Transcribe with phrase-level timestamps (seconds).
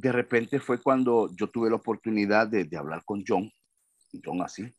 [0.00, 3.50] de repente fue cuando yo tuve la oportunidad de, de hablar con John,
[4.24, 4.72] John así,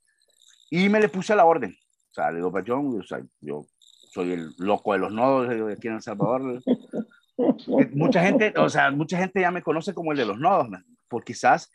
[0.69, 1.75] y me le puse a la orden.
[2.09, 3.65] O sea, le digo, para John, o sea, yo
[4.11, 6.61] soy el loco de los nodos de aquí en El Salvador.
[7.91, 10.67] Mucha gente, o sea, mucha gente ya me conoce como el de los nodos,
[11.07, 11.71] por quizás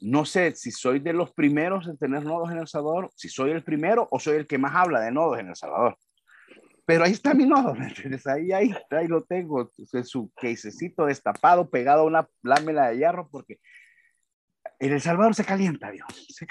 [0.00, 3.52] no sé si soy de los primeros en tener nodos en El Salvador, si soy
[3.52, 5.96] el primero o soy el que más habla de nodos en El Salvador.
[6.86, 8.26] Pero ahí está mi nodo, ¿me entiendes?
[8.26, 13.28] Ahí, ahí, ahí lo tengo, en su casecito destapado, pegado a una lámina de hierro,
[13.30, 13.58] porque
[14.78, 16.06] en El Salvador se calienta, Dios.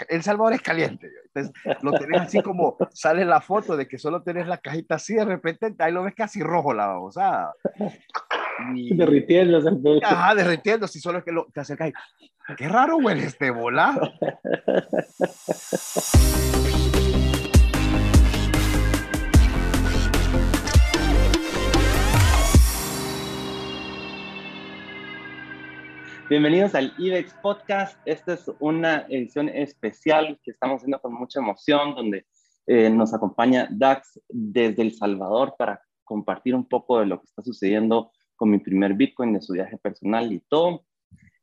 [0.09, 1.09] El Salvador es caliente.
[1.09, 1.23] Dios.
[1.33, 5.15] Entonces, lo tenés así como sale la foto de que solo tenés la cajita así,
[5.15, 7.53] de repente ahí lo ves casi rojo la babosada.
[8.73, 8.93] Y...
[8.97, 9.69] Derritiéndose.
[10.03, 11.93] Ajá, derritiendo, si solo es que lo, te acercas y,
[12.55, 13.95] qué raro huele este bola.
[26.27, 27.99] Bienvenidos al IBEX Podcast.
[28.03, 32.25] Esta es una edición especial que estamos haciendo con mucha emoción, donde
[32.65, 37.43] eh, nos acompaña Dax desde El Salvador para compartir un poco de lo que está
[37.43, 40.83] sucediendo con mi primer Bitcoin, de su viaje personal y todo.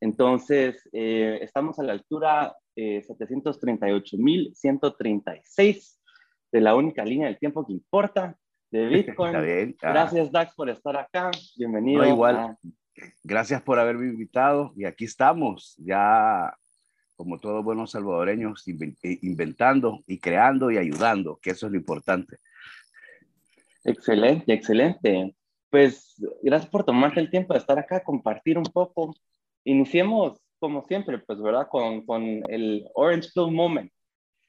[0.00, 5.98] Entonces, eh, estamos a la altura eh, 738.136
[6.50, 8.36] de la única línea del tiempo que importa
[8.72, 9.36] de Bitcoin.
[9.36, 9.44] Ah.
[9.80, 11.30] Gracias, Dax, por estar acá.
[11.56, 12.02] Bienvenido.
[12.02, 12.58] No, igual.
[13.22, 16.54] Gracias por haberme invitado y aquí estamos, ya
[17.16, 22.38] como todos buenos salvadoreños, eh, inventando y creando y ayudando, que eso es lo importante.
[23.84, 25.34] Excelente, excelente.
[25.70, 29.14] Pues gracias por tomarte el tiempo de estar acá, compartir un poco.
[29.64, 31.68] Iniciemos, como siempre, pues, ¿verdad?
[31.70, 33.90] Con, con el Orange Blue Moment.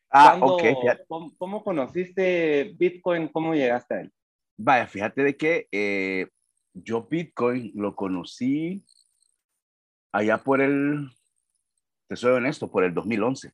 [0.09, 0.63] Ah, ok.
[1.07, 3.27] ¿cómo, ¿cómo, conociste Bitcoin?
[3.29, 4.11] ¿Cómo llegaste a él?
[4.57, 6.27] Vaya, fíjate de que eh,
[6.73, 8.83] yo Bitcoin lo conocí
[10.11, 11.09] allá por el,
[12.07, 13.51] te soy honesto, por el 2011.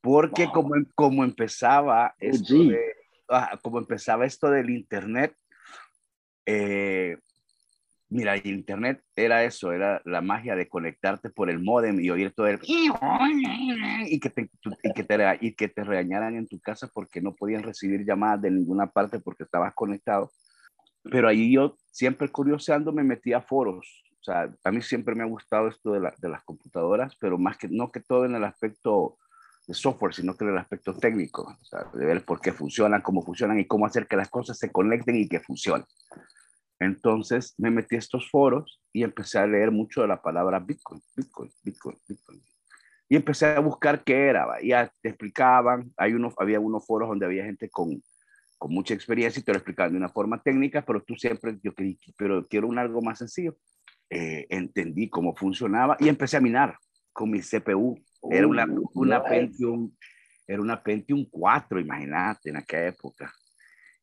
[0.00, 2.54] Porque como, em, como empezaba esto
[3.28, 5.34] ah, como empezaba esto del internet,
[6.44, 7.16] eh,
[8.08, 12.32] mira, el internet era eso, era la magia de conectarte por el modem y oír
[12.32, 12.58] todo el
[14.06, 14.50] y que te,
[14.82, 18.42] y que te, y que te regañaran en tu casa porque no podían recibir llamadas
[18.42, 20.30] de ninguna parte porque estabas conectado.
[21.04, 24.02] Pero ahí yo siempre curioseando me metía a foros.
[24.20, 27.58] O sea, a mí siempre me ha gustado esto de, de las computadoras, pero más
[27.58, 29.18] que no que todo en el aspecto
[29.66, 33.00] de software, sino que en el aspecto técnico, o sea, de ver por qué funcionan,
[33.00, 35.86] cómo funcionan y cómo hacer que las cosas se conecten y que funcionen.
[36.78, 41.00] Entonces me metí a estos foros y empecé a leer mucho de la palabra Bitcoin,
[41.14, 42.42] Bitcoin, Bitcoin, Bitcoin.
[43.08, 47.26] Y empecé a buscar qué era, ya te explicaban, hay unos, había unos foros donde
[47.26, 48.02] había gente con,
[48.62, 51.74] con mucha experiencia y te lo explicaban de una forma técnica, pero tú siempre, yo
[51.74, 53.56] quería, pero quiero un algo más sencillo.
[54.08, 56.76] Eh, entendí cómo funcionaba y empecé a minar
[57.12, 57.98] con mi CPU.
[58.30, 58.64] Era una,
[58.94, 59.90] una Pentium,
[60.46, 63.34] era una Pentium 4, imagínate, en aquella época.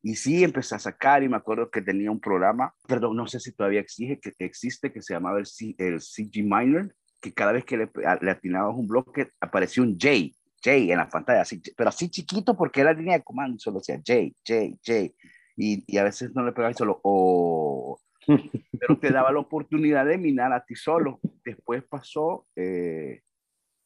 [0.02, 3.40] Y sí, empecé a sacar y me acuerdo que tenía un programa, perdón, no sé
[3.40, 5.48] si todavía existe, que, existe, que se llamaba el,
[5.78, 7.90] el CG Miner, que cada vez que le,
[8.20, 12.56] le atinabas un bloque aparecía un J, J en la pantalla, así, pero así chiquito
[12.56, 15.14] porque era línea de comando, solo decía J, J, J.
[15.56, 18.00] Y, y a veces no le pegaba solo O.
[18.80, 21.20] pero te daba la oportunidad de minar a ti solo.
[21.44, 23.22] Después pasó, eh,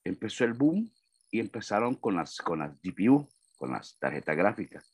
[0.03, 0.91] empezó el boom
[1.31, 4.93] y empezaron con las, con las GPU, con las tarjetas gráficas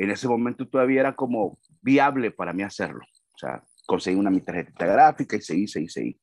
[0.00, 3.04] en ese momento todavía era como viable para mí hacerlo.
[3.34, 6.20] O sea, conseguí una mi tarjeta gráfica y seguí, seguí, seguí.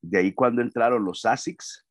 [0.00, 1.86] De ahí cuando entraron los ASICs,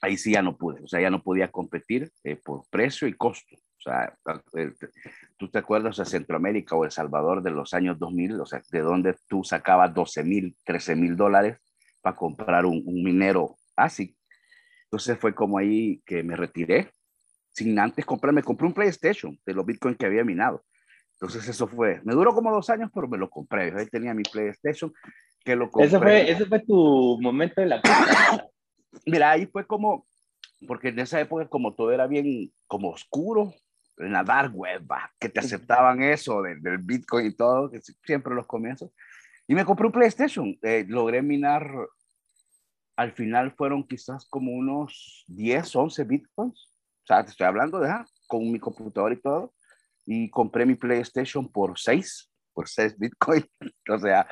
[0.00, 3.14] ahí sí ya no pude, o sea, ya no podía competir eh, por precio y
[3.14, 3.56] costo.
[3.56, 4.16] O sea,
[4.56, 4.72] eh,
[5.36, 8.80] tú te acuerdas de Centroamérica o El Salvador de los años 2000, o sea, de
[8.80, 11.58] donde tú sacabas 12 mil, 13 mil dólares
[12.00, 14.16] para comprar un, un minero ASIC.
[14.84, 16.90] Entonces fue como ahí que me retiré
[17.52, 20.62] sin antes comprarme, compré un PlayStation de los Bitcoin que había minado.
[21.12, 23.72] Entonces eso fue, me duró como dos años, pero me lo compré.
[23.74, 24.92] Ahí tenía mi PlayStation
[25.42, 25.88] que lo compré.
[25.88, 27.80] Ese fue, ese fue tu momento de la
[29.04, 30.06] Mira, ahí fue como,
[30.66, 33.54] porque en esa época como todo era bien como oscuro,
[33.98, 34.86] en la dark web,
[35.18, 38.90] que te aceptaban eso del, del Bitcoin y todo, que siempre los comienzos.
[39.48, 40.58] Y me compré un PlayStation.
[40.62, 41.66] Eh, logré minar,
[42.96, 47.88] al final fueron quizás como unos 10, 11 Bitcoins o sea, te estoy hablando de,
[47.88, 49.54] ah, con mi computador y todo.
[50.04, 53.46] Y compré mi PlayStation por 6, por 6 Bitcoin.
[53.88, 54.26] o sea,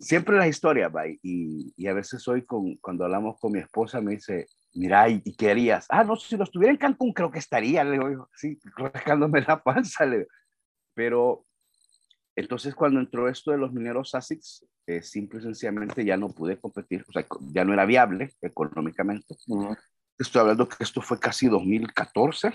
[0.00, 1.06] siempre las historias, va.
[1.08, 5.20] Y, y, a veces hoy con, cuando hablamos con mi esposa me dice, mira, ¿y,
[5.36, 5.86] qué harías?
[5.88, 9.62] Ah, no, si lo estuviera en Cancún creo que estaría, le digo, sí, rascándome la
[9.62, 10.26] panza, le
[10.94, 11.44] Pero
[12.36, 16.60] entonces, cuando entró esto de los mineros ASICs, eh, simple y sencillamente ya no pude
[16.60, 19.34] competir, o sea, ya no era viable económicamente.
[20.18, 22.52] Estoy hablando que esto fue casi 2014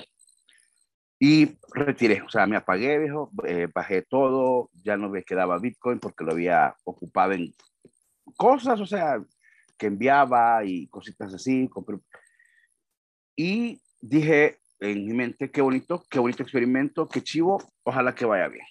[1.23, 5.99] y retiré, o sea, me apagué, viejo, eh, bajé todo, ya no me quedaba Bitcoin
[5.99, 7.53] porque lo había ocupado en
[8.35, 9.23] cosas, o sea,
[9.77, 11.69] que enviaba y cositas así.
[13.35, 18.47] Y dije en mi mente, qué bonito, qué bonito experimento, qué chivo, ojalá que vaya
[18.47, 18.65] bien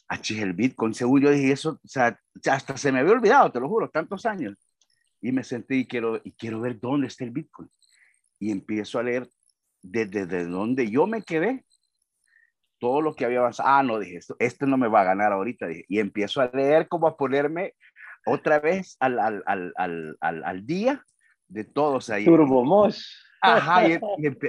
[0.08, 2.18] Achis, el Bitcoin, según yo dije eso, o sea,
[2.50, 4.56] hasta se me había olvidado, te lo juro, tantos años.
[5.22, 7.70] Y me senté y quiero, y quiero ver dónde está el Bitcoin.
[8.40, 9.28] Y empiezo a leer
[9.82, 11.66] desde, desde donde yo me quedé,
[12.80, 13.70] todo lo que había avanzado.
[13.70, 15.68] Ah, no, dije, esto, este no me va a ganar ahorita.
[15.68, 15.86] Dije.
[15.88, 17.74] Y empiezo a leer, como a ponerme
[18.26, 21.04] otra vez al, al, al, al día
[21.48, 22.26] de todos ahí.
[22.26, 23.04] Turbomosh.
[23.42, 23.84] Ajá,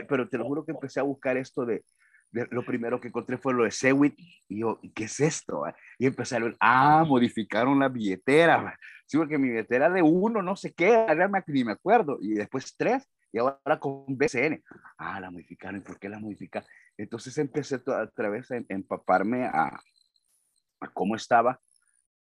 [0.08, 1.84] pero te lo juro que empecé a buscar esto de,
[2.32, 4.14] lo primero que encontré fue lo de Segwit
[4.48, 5.64] y yo, ¿qué es esto?
[5.98, 8.78] Y empecé a ver, ah, modificaron la billetera.
[9.06, 11.06] Sí, porque mi billetera de uno, no sé qué,
[11.46, 12.18] ni me acuerdo.
[12.20, 14.62] Y después tres, y ahora con BCN.
[14.98, 16.68] Ah, la modificaron, ¿por qué la modificaron?
[16.96, 19.80] Entonces empecé otra vez a empaparme a,
[20.80, 21.60] a cómo estaba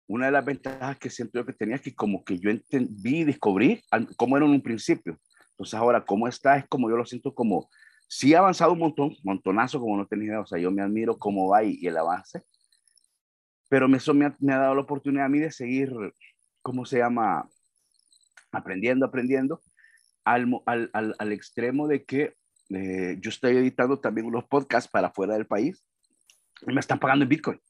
[0.07, 3.21] una de las ventajas que siento yo que tenía es que como que yo entendí
[3.21, 3.83] y descubrí
[4.17, 5.19] cómo era en un principio.
[5.51, 7.69] Entonces ahora, cómo está, es como yo lo siento como,
[8.07, 11.17] sí ha avanzado un montón, montonazo, como no tenía idea, o sea, yo me admiro
[11.17, 12.43] cómo va y, el avance,
[13.69, 15.91] pero eso me ha, me ha, dado la oportunidad a mí de seguir,
[16.61, 17.49] ¿cómo se llama?
[18.51, 19.61] Aprendiendo, aprendiendo,
[20.23, 22.35] al, al, al, al extremo de que
[22.69, 25.85] eh, yo estoy editando también unos podcasts para fuera del país
[26.65, 27.61] y me están pagando en Bitcoin.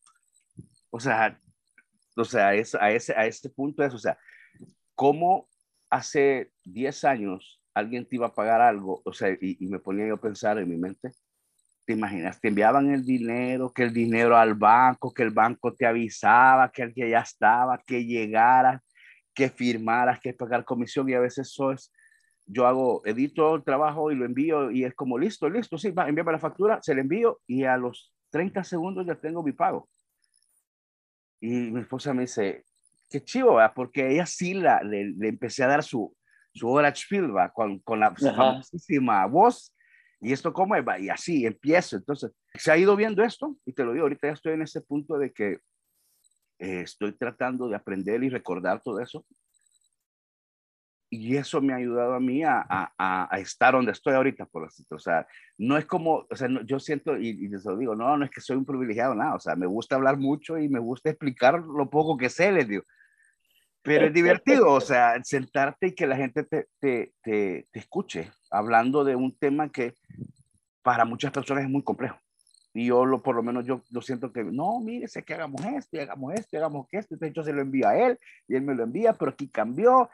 [0.89, 1.39] O sea,
[2.15, 4.17] o sea, es, a, ese, a ese punto es, o sea,
[4.93, 5.49] ¿cómo
[5.89, 9.01] hace 10 años alguien te iba a pagar algo?
[9.05, 11.11] O sea, y, me ponía yo a pensar en mi mente,
[11.85, 12.39] ¿te imaginas?
[12.41, 16.83] Te enviaban el dinero, que el dinero al banco, que el banco te avisaba, que
[16.83, 18.81] alguien ya estaba, que llegara,
[19.35, 21.91] que firmaras, que pagar comisión y a veces eso es,
[22.47, 26.07] yo hago, edito el trabajo y lo envío y es como listo, listo, sí, va,
[26.07, 29.89] envíame la factura, se la envío y a los 30 segundos ya tengo mi pago.
[31.41, 32.63] Y mi esposa me dice,
[33.09, 36.15] qué chivo, porque ella sí la, le, empecé a dar su,
[36.55, 36.93] su hora
[37.35, 37.51] ¿va?
[37.51, 39.71] Con, con la famosísima voz.
[40.21, 41.97] Y esto cómo va, y así empiezo.
[41.97, 44.81] Entonces, se ha ido viendo esto, y te lo digo, ahorita ya estoy en ese
[44.81, 45.59] punto de que
[46.57, 49.25] eh, estoy tratando de aprender y recordar todo eso
[51.09, 54.67] y eso me ha ayudado a mí a, a, a, estar donde estoy ahorita, por
[54.89, 58.17] O sea, no es como, o sea, yo siento, y, y, les lo digo, no,
[58.17, 60.79] no es que soy un privilegiado, nada, o sea, me gusta hablar mucho y me
[60.79, 62.83] gusta explicar lo poco que sé, les digo.
[63.85, 68.31] Pero es divertido, o sea, sentarte y que la gente te, te, te, te escuche
[68.51, 69.93] hablando de un tema que
[70.81, 72.17] para muchas personas es muy complejo.
[72.73, 75.63] Y yo, lo, por lo menos, yo lo siento que, no, mire, sé que hagamos
[75.63, 77.15] esto, y hagamos esto, y hagamos esto.
[77.15, 80.09] Entonces yo se lo envío a él, y él me lo envía, pero aquí cambió,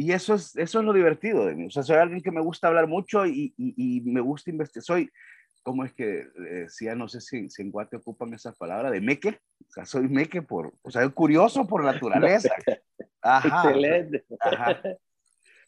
[0.00, 1.66] y eso es, eso es lo divertido de mí.
[1.66, 4.82] O sea, soy alguien que me gusta hablar mucho y, y, me gusta investigar.
[4.82, 5.10] Soy,
[5.62, 6.94] ¿cómo es que decía?
[6.94, 9.40] No sé si, si en Guate ocupan esa palabra de meque.
[9.68, 12.50] O sea, soy meque por, o sea, curioso por naturaleza.
[13.22, 13.70] Ajá.
[13.70, 14.24] Excelente.
[14.40, 14.82] Ajá.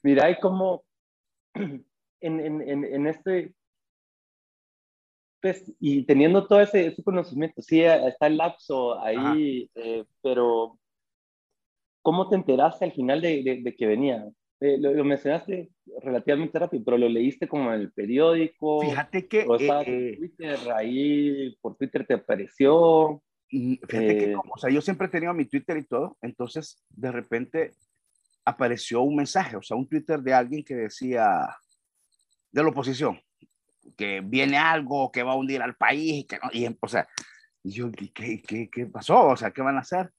[0.02, 0.84] Mira, hay como
[1.54, 1.84] en,
[2.20, 3.54] en, en, este,
[5.40, 10.78] pues, y teniendo todo ese, ese conocimiento, sí, está el lapso ahí, eh, pero
[12.02, 14.28] ¿Cómo te enteraste al final de, de, que venía?
[14.64, 15.70] Eh, lo, mencionaste
[16.02, 18.80] relativamente rápido, pero lo leíste como en el periódico.
[18.80, 19.44] Fíjate que.
[19.48, 23.20] O eh, eh, Twitter, ahí por Twitter te apareció.
[23.48, 27.10] Fíjate que, como, o sea, yo siempre he tenido mi Twitter y todo, entonces de
[27.10, 27.74] repente
[28.44, 31.48] apareció un mensaje, o sea, un Twitter de alguien que decía
[32.52, 33.20] de la oposición,
[33.96, 37.06] que viene algo que va a hundir al país, que no, y, o sea,
[37.64, 39.26] yo, ¿qué, qué, qué pasó?
[39.26, 40.10] O sea, ¿qué van a hacer?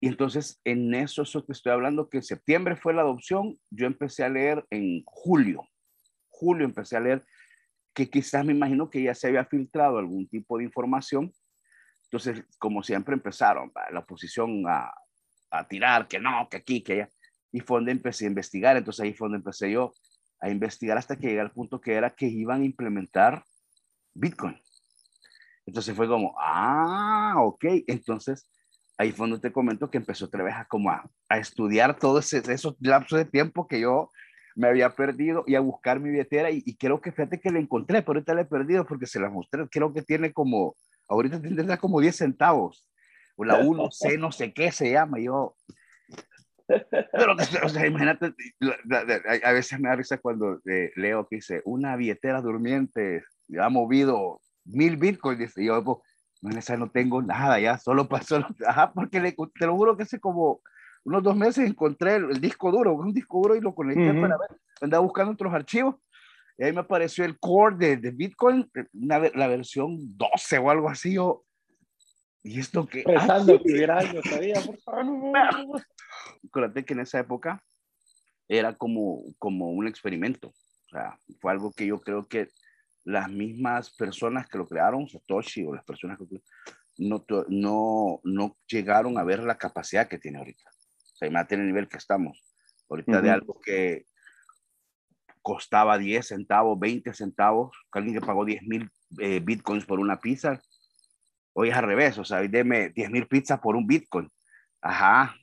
[0.00, 3.86] Y entonces en eso, eso te estoy hablando, que en septiembre fue la adopción, yo
[3.86, 5.68] empecé a leer en julio,
[6.28, 7.22] julio empecé a leer
[7.92, 11.32] que quizás me imagino que ya se había filtrado algún tipo de información.
[12.04, 14.92] Entonces, como siempre empezaron la oposición a,
[15.50, 17.10] a tirar, que no, que aquí, que allá.
[17.52, 19.92] Y fue donde empecé a investigar, entonces ahí fue donde empecé yo
[20.40, 23.44] a investigar hasta que llegué al punto que era que iban a implementar
[24.14, 24.58] Bitcoin.
[25.66, 27.64] Entonces fue como, ah, ok.
[27.86, 28.48] Entonces
[29.00, 32.76] ahí fue donde te comento que empezó otra vez a, como a, estudiar todos esos
[32.80, 34.10] lapsos de tiempo que yo
[34.54, 38.02] me había perdido y a buscar mi billetera y, creo que fíjate que la encontré,
[38.02, 40.76] pero ahorita la he perdido porque se la mostré, creo que tiene como,
[41.08, 42.86] ahorita tendrá como 10 centavos,
[43.36, 45.56] o la 1C, no sé qué se llama, yo...
[46.66, 48.34] Pero, o sea, imagínate,
[49.42, 53.24] a veces me da risa cuando eh, leo que dice, una billetera durmiente
[53.58, 55.98] ha movido mil bitcoins, y yo, pues,
[56.40, 60.04] no, esa no tengo nada, ya solo pasó, ajá, porque le, te lo juro que
[60.04, 60.60] hace como
[61.04, 64.50] unos dos meses encontré el, disco duro, un disco duro y lo conecté para ver,
[64.80, 65.96] andaba buscando otros archivos,
[66.58, 70.88] y ahí me apareció el core de, de Bitcoin, una, la versión 12 o algo
[70.88, 71.44] así, yo,
[72.42, 73.02] ¿y esto qué?
[73.02, 75.82] Pensando que hubiera algo todavía, por favor.
[76.46, 77.62] Acuérdate que en esa época
[78.48, 82.48] era como, como un experimento, o sea, fue algo que yo creo que
[83.04, 86.42] las mismas personas que lo crearon, Satoshi o las personas que
[86.98, 90.68] no, no, no llegaron a ver la capacidad que tiene ahorita.
[90.68, 92.42] O sea, imagínate el nivel que estamos.
[92.88, 94.04] Ahorita de algo que
[95.42, 100.60] costaba 10 centavos, 20 centavos, alguien que pagó 10 mil eh, bitcoins por una pizza,
[101.52, 104.30] hoy es al revés, o sea, deme 10 mil pizzas por un bitcoin.
[104.82, 105.34] Ajá.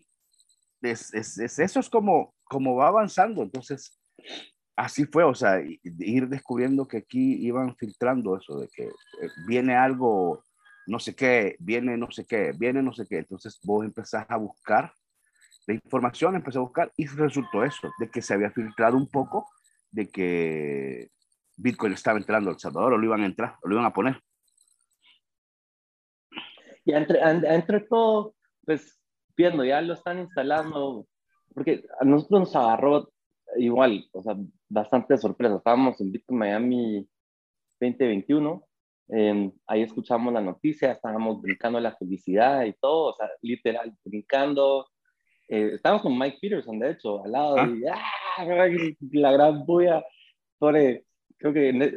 [0.81, 3.41] Es, es, es, eso es como, como va avanzando.
[3.43, 3.99] Entonces,
[4.77, 9.75] así fue, o sea, ir descubriendo que aquí iban filtrando eso, de que eh, viene
[9.75, 10.43] algo,
[10.85, 13.17] no sé qué, viene no sé qué, viene no sé qué.
[13.17, 14.93] Entonces vos empezás a buscar
[15.65, 19.49] la información, empecé a buscar y resultó eso, de que se había filtrado un poco
[19.89, 21.09] de que
[21.55, 23.93] Bitcoin estaba entrando a El Salvador o lo iban a entrar, o lo iban a
[23.93, 24.21] poner.
[26.85, 29.01] Y entre, entre todo, pues
[29.35, 31.07] viendo, ya lo están instalando,
[31.53, 33.09] porque a nosotros nos agarró
[33.57, 34.35] igual, o sea,
[34.69, 35.55] bastante sorpresa.
[35.55, 37.07] Estábamos en Bitcoin Miami
[37.79, 38.63] 2021,
[39.09, 44.87] em, ahí escuchamos la noticia, estábamos brincando la felicidad y todo, o sea, literal, brincando.
[45.47, 47.67] Eh, estábamos con Mike Peterson, de hecho, al lado, ¿Ah?
[47.67, 48.37] y ¡ah!
[49.13, 50.03] la gran bulla.
[50.59, 51.05] Sobre,
[51.37, 51.93] creo que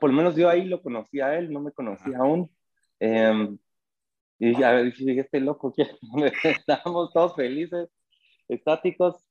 [0.00, 2.50] por lo menos yo ahí lo conocía a él, no me conocía aún.
[3.00, 3.56] Eh,
[4.42, 5.72] y dije, a ver, dije, este loco,
[6.44, 7.88] estábamos todos felices,
[8.48, 9.24] estáticos,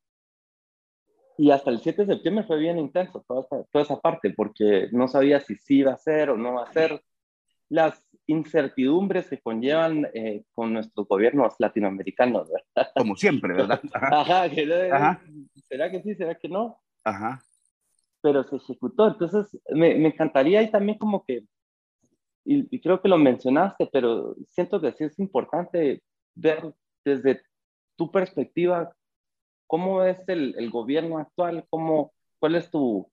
[1.41, 4.89] y hasta el 7 de septiembre fue bien intenso toda esa, toda esa parte, porque
[4.91, 7.01] no sabía si sí iba a ser o no va a ser.
[7.67, 12.91] Las incertidumbres que conllevan eh, con nuestros gobiernos latinoamericanos, ¿verdad?
[12.95, 13.81] Como siempre, ¿verdad?
[13.93, 15.19] Ajá.
[15.67, 16.13] ¿Será que sí?
[16.13, 16.79] ¿Será que no?
[17.03, 17.41] Ajá.
[18.21, 19.07] Pero se ejecutó.
[19.07, 21.45] Entonces, me, me encantaría y también como que,
[22.45, 26.03] y, y, creo que lo mencionaste, pero siento que sí es importante
[26.35, 26.71] ver
[27.03, 27.41] desde
[27.95, 28.93] tu perspectiva
[29.71, 31.65] ¿Cómo es el, el gobierno actual?
[31.69, 33.09] ¿Cómo, ¿Cuál es tu,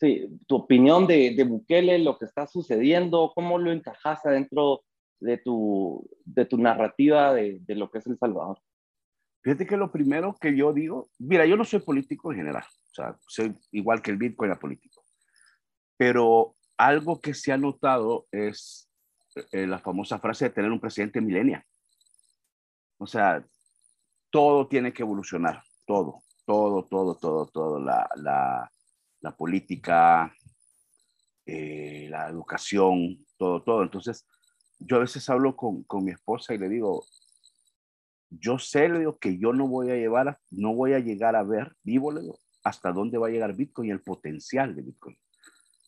[0.00, 3.30] sí, tu opinión de, de, Bukele, lo que está sucediendo?
[3.34, 4.84] ¿Cómo lo encajas adentro
[5.20, 8.58] de tu, de tu narrativa de, de lo que es El Salvador?
[9.42, 12.94] Fíjate que lo primero que yo digo, mira, yo no soy político en general, o
[12.94, 15.04] sea, soy igual que el Bitcoin era político,
[15.98, 18.90] pero algo que se ha notado es
[19.50, 21.66] eh, la famosa frase de tener un presidente milenia.
[22.96, 23.46] O sea,
[24.30, 28.72] todo tiene que evolucionar todo, todo, todo, todo, todo, la, la,
[29.20, 30.34] la política,
[31.44, 33.82] eh, la educación, todo, todo.
[33.82, 34.26] Entonces,
[34.78, 37.04] yo a veces hablo con, con, mi esposa y le digo,
[38.30, 41.42] yo sé, le digo, que yo no voy a llevar, no voy a llegar a
[41.42, 45.18] ver vivo, le digo, hasta dónde va a llegar Bitcoin y el potencial de Bitcoin.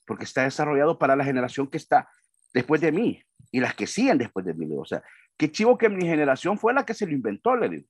[0.07, 2.11] Porque está desarrollado para la generación que está
[2.53, 4.67] después de mí y las que siguen después de mí.
[4.77, 5.03] O sea,
[5.39, 7.89] qué chivo que mi generación fue la que se lo inventó, le digo.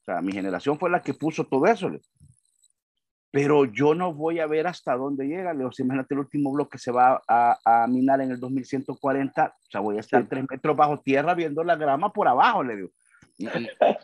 [0.00, 1.90] O sea, mi generación fue la que puso todo eso.
[3.30, 5.54] Pero yo no voy a ver hasta dónde llega.
[5.54, 9.46] Leo, si imagínate el último bloque se va a, a, minar en el 2140.
[9.46, 12.76] O sea, voy a estar tres metros bajo tierra viendo la grama por abajo, le
[12.76, 12.90] digo.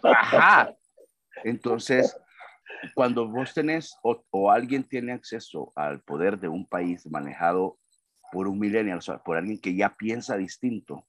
[0.05, 0.73] Ajá.
[1.43, 2.17] Entonces,
[2.95, 7.79] cuando vos tenés o, o, alguien tiene acceso al poder de un país manejado
[8.33, 11.07] por un millennial, o sea, por alguien que ya piensa distinto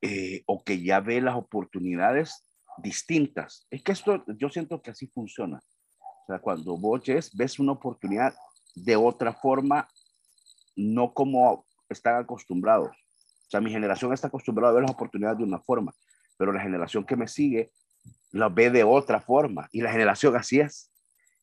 [0.00, 2.44] eh, o que ya ve las oportunidades
[2.78, 3.66] distintas.
[3.70, 5.62] Es que esto, yo siento que así funciona.
[6.00, 7.02] O sea, cuando vos
[7.34, 8.34] ves una oportunidad
[8.74, 9.88] de otra forma,
[10.76, 12.88] no como están acostumbrados.
[12.88, 15.94] O sea, mi generación está acostumbrada a ver las oportunidades de una forma,
[16.36, 17.72] pero la generación que me sigue
[18.32, 20.90] la ve de otra forma y la generación así es.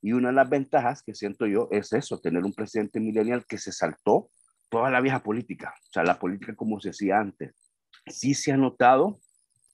[0.02, 3.58] Y una de las ventajas que siento yo es eso, tener un presidente millennial que
[3.58, 4.30] se saltó
[4.70, 7.54] toda la vieja política, o sea, la política como se hacía antes.
[8.08, 9.20] Sí se ha notado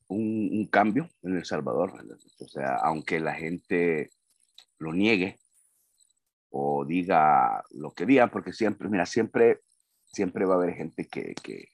[0.07, 1.93] un, cambio en El Salvador.
[2.39, 4.11] O sea, aunque la gente
[4.79, 5.39] lo niegue,
[6.49, 9.61] o diga lo que diga, porque siempre, mira, siempre,
[10.05, 11.69] siempre va a haber gente que, que,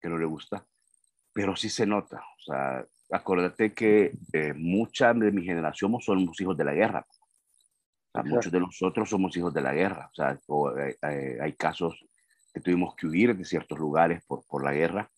[0.00, 0.66] que, no le gusta,
[1.32, 2.22] pero sí se nota.
[2.38, 7.06] O sea, acuérdate que eh, mucha de mi generación somos hijos de la guerra.
[8.24, 10.08] Muchos de nosotros somos hijos de la guerra.
[10.12, 10.38] O sea,
[10.78, 12.04] eh, eh, hay casos
[12.52, 15.10] que tuvimos que huir de ciertos lugares por, por la guerra.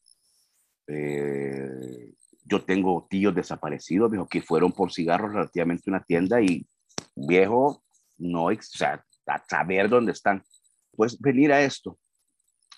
[0.89, 2.13] Eh,
[2.45, 6.67] yo tengo tíos desaparecidos, viejo, que fueron por cigarros relativamente a una tienda y
[7.15, 7.83] viejo,
[8.19, 10.45] no, o sea, a saber dónde están.
[10.93, 11.99] Pues venir a esto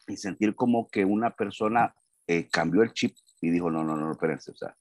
[0.06, 1.94] y sentir como que una persona
[2.26, 4.74] eh, cambió el chip y dijo, no, no, no, espérense, o sea,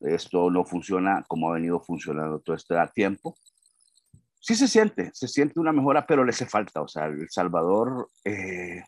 [0.00, 3.38] esto no funciona como ha venido funcionando todo este tiempo.
[4.40, 8.10] Sí se siente, se siente una mejora, pero le hace falta, o sea, El Salvador
[8.24, 8.82] eh,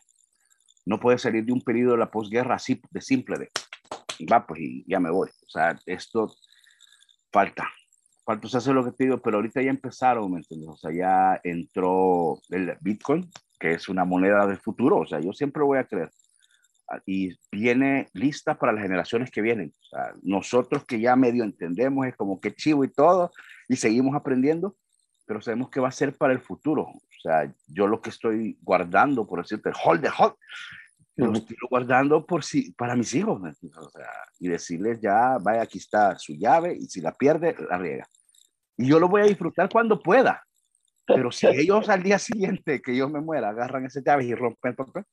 [0.87, 3.49] no puede salir de un periodo de la posguerra así de simple, de
[4.25, 5.29] va, pues y ya me voy.
[5.29, 6.33] O sea, esto
[7.31, 7.67] falta.
[8.25, 10.69] Falta, o sea, lo que te digo, pero ahorita ya empezaron, ¿me entiendes?
[10.69, 13.29] O sea, ya entró el Bitcoin,
[13.59, 16.09] que es una moneda del futuro, o sea, yo siempre voy a creer.
[17.05, 19.73] Y viene lista para las generaciones que vienen.
[19.81, 23.31] O sea, nosotros que ya medio entendemos, es como que chivo y todo,
[23.67, 24.75] y seguimos aprendiendo,
[25.25, 26.83] pero sabemos que va a ser para el futuro.
[26.83, 30.35] O sea, yo lo que estoy guardando, por decirte, hold the hold,
[31.17, 34.09] lo estoy guardando por si, para mis hijos, o sea,
[34.39, 38.07] y decirles ya, vaya, aquí está su llave, y si la pierde, la riega.
[38.77, 40.43] Y yo lo voy a disfrutar cuando pueda.
[41.07, 44.71] Pero si ellos al día siguiente que yo me muera agarran ese llave y rompen
[44.71, 45.03] el papel,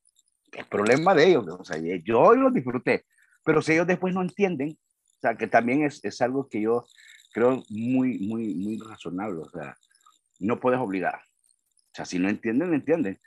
[0.51, 1.45] el problema de ellos.
[1.47, 3.05] O sea, yo lo disfruté.
[3.43, 4.77] Pero si ellos después no entienden,
[5.17, 6.85] o sea, que también es, es algo que yo
[7.33, 9.39] creo muy, muy, muy razonable.
[9.39, 9.75] O sea,
[10.39, 11.15] no puedes obligar.
[11.15, 13.19] O sea, si no entienden, no entienden.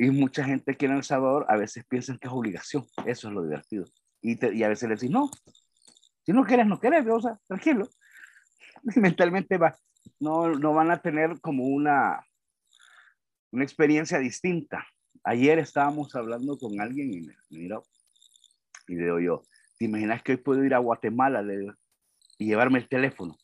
[0.00, 2.86] Y mucha gente aquí en El Salvador a veces piensa que es obligación.
[3.04, 3.84] Eso es lo divertido.
[4.22, 5.28] Y, y a veces le dicen, no,
[6.24, 7.88] si no quieres, no quieres, o sea, tranquilo.
[8.96, 9.76] mentalmente va,
[10.20, 12.24] no, no van a tener como una,
[13.50, 14.86] una experiencia distinta.
[15.24, 17.82] Ayer estábamos hablando con alguien y me, miró
[18.86, 19.42] y le digo yo,
[19.78, 21.72] ¿te imaginas que hoy puedo ir a Guatemala le
[22.38, 23.36] y llevarme el teléfono?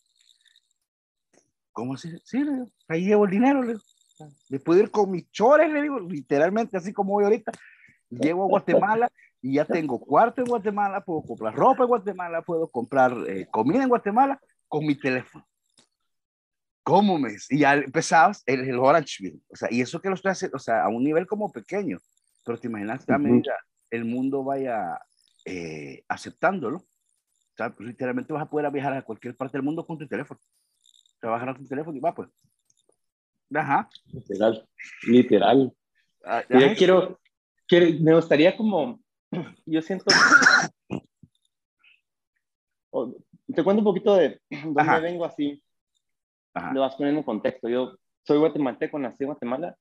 [1.73, 2.17] ¿Cómo así?
[2.23, 3.85] Sí, le ahí llevo el dinero, le digo.
[4.49, 7.53] Me puedo ir con mis chores, le digo, literalmente así como voy ahorita.
[8.11, 9.11] Llego a Guatemala
[9.43, 13.83] y ya tengo cuarto en Guatemala, puedo comprar ropa en Guatemala, puedo comprar eh, comida
[13.83, 15.47] en Guatemala con mi teléfono.
[16.85, 17.31] ¿Cómo me?
[17.49, 20.61] Y ya empezabas el, el Orange O sea, y eso que lo estoy haciendo, o
[20.61, 21.99] sea, a un nivel como pequeño.
[22.45, 23.57] Pero te imaginas que a medida
[23.91, 25.01] el mundo vaya
[25.47, 26.79] eh, aceptándolo.
[26.79, 30.07] O sea, pues, literalmente vas a poder viajar a cualquier parte del mundo con tu
[30.07, 30.39] teléfono.
[31.23, 32.29] A agarrar tu teléfono y va, pues.
[33.53, 33.89] Ajá.
[34.13, 34.69] Literal,
[35.07, 35.73] literal.
[36.25, 37.21] Ah, yo quiero,
[37.67, 39.01] quiero, me gustaría como,
[39.67, 40.07] yo siento,
[43.55, 45.63] te cuento un poquito de dónde vengo así,
[46.73, 47.69] lo vas poniendo en contexto.
[47.69, 49.77] Yo soy guatemalteco, nací en Guatemala,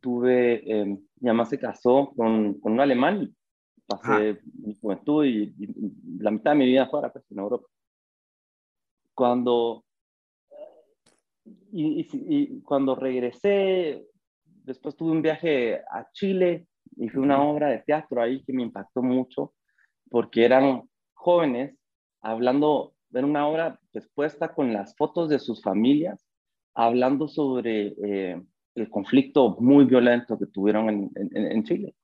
[0.00, 3.34] tuve, eh, mi mamá se casó con, con un alemán,
[3.86, 5.54] pasé mi juventud y,
[6.18, 7.68] la mitad de mi vida fuera, pues, en Europa.
[9.14, 9.84] Cuando
[11.72, 14.04] y, cuando regresé,
[14.64, 18.62] después tuve un viaje a Chile y fue una obra de teatro ahí que me
[18.62, 19.54] impactó mucho
[20.10, 20.82] porque eran
[21.14, 21.76] jóvenes
[22.20, 26.26] hablando, de una obra expuesta con las fotos de sus familias,
[26.74, 28.42] hablando sobre eh,
[28.74, 31.94] el conflicto muy violento que tuvieron en, en, Chile.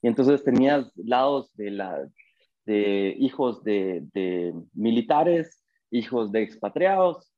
[0.00, 2.08] Y entonces tenías lados de, la,
[2.64, 7.32] de hijos de, de militares, hijos de expatriados,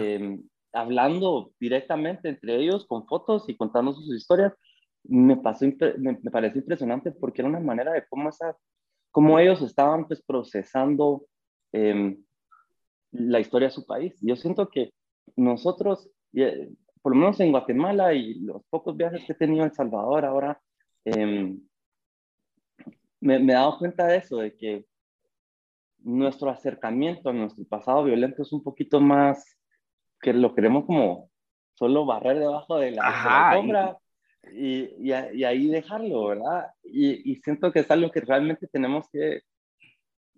[0.00, 0.38] eh,
[0.76, 4.52] hablando directamente entre ellos con fotos y contando sus historias,
[5.04, 5.64] me, pasó,
[5.98, 8.04] me, me pareció impresionante porque era una manera de
[9.10, 11.26] cómo, ellos estaban pues, procesando
[11.72, 12.22] em,
[13.12, 14.14] la historia de su país.
[14.20, 14.92] Yo siento que
[15.36, 19.70] nosotros, eh, por lo menos en Guatemala y los pocos viajes que he tenido en
[19.70, 20.60] El Salvador ahora,
[21.04, 21.58] em,
[23.20, 24.84] me, me he dado cuenta de eso, de que
[26.00, 29.55] nuestro acercamiento a nuestro pasado violento es un poquito más
[30.26, 31.30] que lo queremos como
[31.74, 33.96] solo barrer debajo de la, sombra
[34.52, 36.66] y, y, ahí dejarlo, ¿verdad?
[36.82, 39.42] Y, y, siento que es algo que realmente tenemos que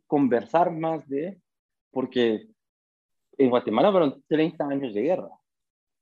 [0.06, 1.40] conversar más de,
[1.90, 2.48] porque
[3.38, 5.30] en Guatemala fueron 30 años de guerra,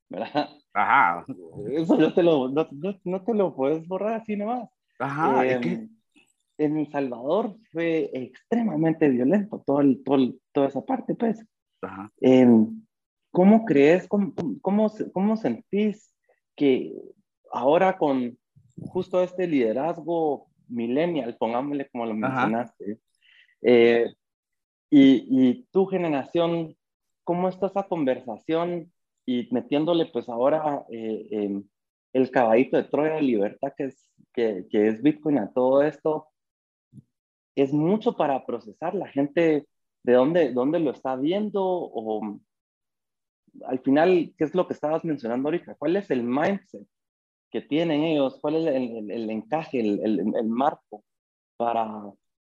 [0.09, 0.49] ¿verdad?
[0.73, 1.25] Ajá.
[1.71, 2.67] Eso no te lo, no,
[3.05, 4.69] no, te lo puedes borrar así nomás.
[4.99, 5.89] Ajá, em,
[6.57, 11.41] En El Salvador fue extremadamente violento todo el, todo toda esa parte, pues.
[11.81, 12.11] Ajá.
[12.19, 12.85] Em,
[13.37, 16.11] ¿Cómo crees, cómo, cómo, cómo sentís
[16.55, 16.91] que
[17.51, 18.35] ahora con
[18.79, 22.97] justo este liderazgo millennial, pongámosle como lo mencionaste,
[23.61, 24.11] eh,
[24.89, 26.75] y, y, tu generación,
[27.23, 28.91] ¿cómo está esa conversación
[29.23, 31.63] y metiéndole pues ahora eh, em,
[32.13, 36.25] el caballito de Troya de libertad que es, que, que es Bitcoin a todo esto,
[37.53, 38.95] es mucho para procesar.
[38.95, 39.67] La gente
[40.01, 42.39] de dónde, dónde lo está viendo o
[43.65, 45.75] al final, ¿qué es lo que estabas mencionando ahorita?
[45.75, 46.87] ¿Cuál es el mindset
[47.51, 48.37] que tienen ellos?
[48.41, 51.03] ¿Cuál es el, encaje, el, el, marco
[51.55, 52.03] para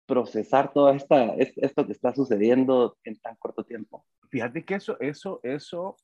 [0.07, 4.07] procesar todo esta, esto que está sucediendo en tan corto tiempo?
[4.31, 5.97] Fíjate que eso, eso, eso,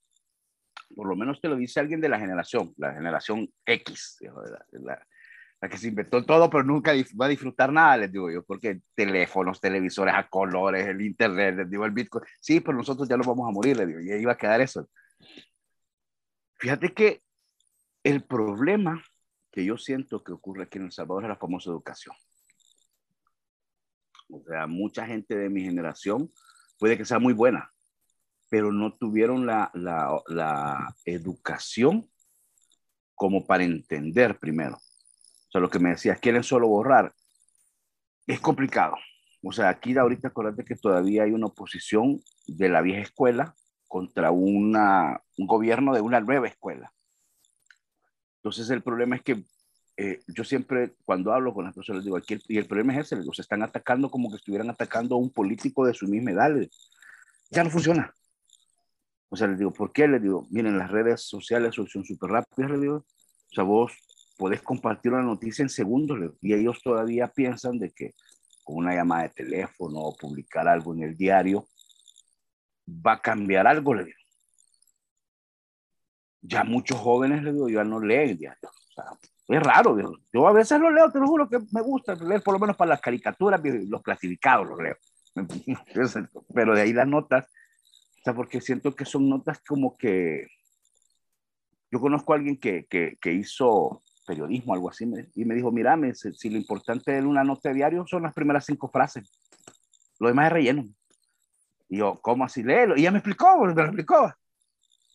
[0.95, 5.07] por lo menos te lo dice alguien de la generación, la generación X, la, la
[5.69, 9.61] que se inventó todo, pero nunca va a disfrutar nada, les digo yo, porque teléfonos,
[9.61, 13.47] televisores a colores, el internet, les digo, el Bitcoin, sí, pero nosotros ya nos vamos
[13.47, 14.89] a morir, les digo, y ahí va a quedar eso.
[16.57, 17.23] Fíjate que
[18.03, 19.03] el problema
[19.53, 22.15] que yo siento que ocurre aquí en El Salvador es la famosa educación.
[24.31, 26.31] O sea, mucha gente de mi generación
[26.79, 27.71] puede que sea muy buena,
[28.49, 32.09] pero no tuvieron la, la, la educación
[33.15, 34.79] como para entender primero
[35.51, 37.13] o sea, lo que me decías, quieren solo borrar.
[38.25, 38.95] Es complicado.
[39.43, 43.57] O sea, aquí ahorita acuérdate que todavía hay una oposición de la vieja escuela
[43.89, 46.93] contra una, un gobierno de una nueva escuela.
[48.37, 49.43] Entonces el problema es que
[49.97, 53.07] eh, yo siempre cuando hablo con las personas digo, aquí el, y el problema es
[53.07, 56.55] ese, los están atacando como que estuvieran atacando a un político de su misma edad.
[57.51, 58.15] Ya no funciona.
[59.31, 60.07] O sea, les digo, ¿por qué?
[60.07, 62.97] Les digo, miren, las redes sociales son súper rápidas, les digo.
[62.99, 63.93] O sea, vos
[64.41, 68.15] podés compartir una noticia en segundos y ellos todavía piensan de que
[68.65, 71.69] con una llamada de teléfono o publicar algo en el diario
[72.89, 74.17] va a cambiar algo, le digo.
[76.41, 78.71] Ya muchos jóvenes, le digo, ya no leen diario.
[79.49, 79.95] es raro,
[80.33, 82.79] yo a veces lo leo, te lo juro que me gusta leer por lo menos
[82.79, 84.97] para las caricaturas, los clasificados los leo.
[86.55, 90.47] Pero de ahí las notas, o sea, porque siento que son notas como que...
[91.91, 95.99] Yo conozco a alguien que, que, que hizo periodismo, algo así, y me dijo, mira,
[96.15, 99.31] si lo importante de una nota de diario son las primeras cinco frases,
[100.19, 100.89] lo demás es relleno.
[101.89, 102.63] Y yo, ¿cómo así?
[102.63, 102.97] Léelo.
[102.97, 104.33] Y ella me explicó, me lo explicó.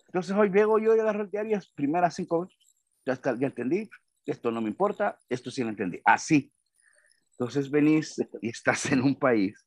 [0.07, 2.49] Entonces hoy llego yo y agarro el diario, las primeras cinco,
[3.05, 3.89] ya, ya entendí,
[4.25, 6.01] esto no me importa, esto sí lo entendí.
[6.03, 6.51] Así.
[7.31, 9.65] Entonces venís y estás en un país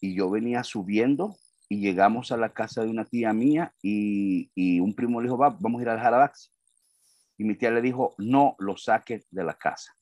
[0.00, 1.36] y yo venía subiendo
[1.68, 5.50] y llegamos a la casa de una tía mía y, un primo le dijo, Va,
[5.50, 6.52] vamos a ir al Jarabax.
[7.38, 9.94] Y mi tía le dijo, no lo saque de la casa.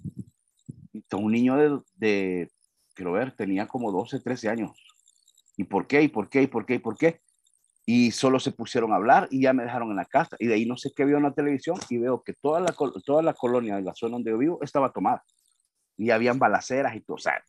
[0.92, 2.50] Entonces, un niño de, de,
[2.94, 4.70] quiero ver, tenía como 12, 13 años.
[5.56, 6.02] ¿Y por qué?
[6.02, 6.42] ¿Y por qué?
[6.42, 6.74] ¿Y por qué?
[6.74, 7.20] ¿Y por qué?
[7.86, 10.36] Y solo se pusieron a hablar y ya me dejaron en la casa.
[10.38, 12.74] Y de ahí no sé qué vio en la televisión y veo que toda la,
[13.04, 15.22] toda la colonia de la zona donde yo vivo estaba tomada.
[15.96, 17.16] Y habían balaceras y todo.
[17.16, 17.42] O sea,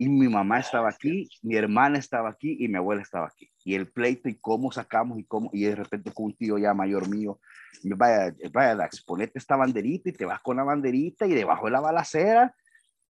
[0.00, 3.50] y mi mamá estaba aquí, mi hermana estaba aquí y mi abuela estaba aquí.
[3.64, 6.72] Y el pleito y cómo sacamos y cómo, y de repente con un tío ya
[6.72, 7.40] mayor mío,
[7.82, 11.80] vaya, vaya, exponete esta banderita y te vas con la banderita y debajo de la
[11.80, 12.54] balacera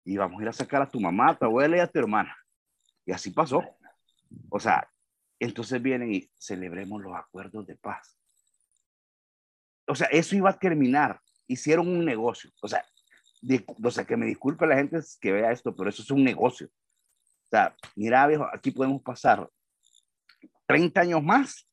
[0.02, 1.98] y vamos a ir a sacar a tu mamá, a tu abuela y a tu
[1.98, 2.34] hermana.
[3.04, 3.62] Y así pasó.
[4.48, 4.88] O sea,
[5.38, 8.18] entonces vienen y celebremos los acuerdos de paz.
[9.86, 11.20] O sea, eso iba a terminar.
[11.46, 12.50] Hicieron un negocio.
[12.62, 12.82] O sea,
[13.82, 16.68] o sea, que me disculpe la gente que vea esto, pero eso es un negocio.
[16.68, 19.48] O sea, mira, viejo, aquí podemos pasar
[20.66, 21.68] 30 años más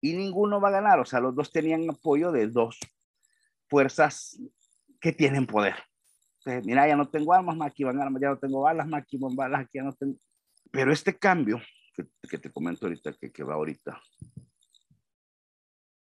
[0.00, 1.00] y ninguno va a ganar.
[1.00, 2.78] O sea, los dos tenían apoyo de dos
[3.68, 4.38] fuerzas
[5.00, 5.76] que tienen poder.
[6.38, 9.02] Entonces, mira, ya no tengo armas, más aquí van armas, ya no tengo balas, más
[9.02, 10.18] aquí van balas, aquí ya no tengo.
[10.70, 11.60] Pero este cambio
[11.94, 13.98] que, que te comento ahorita, que, que va ahorita,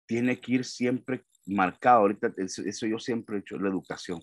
[0.06, 2.00] tiene que ir siempre marcado.
[2.00, 4.20] Ahorita, eso, eso yo siempre he hecho, la educación.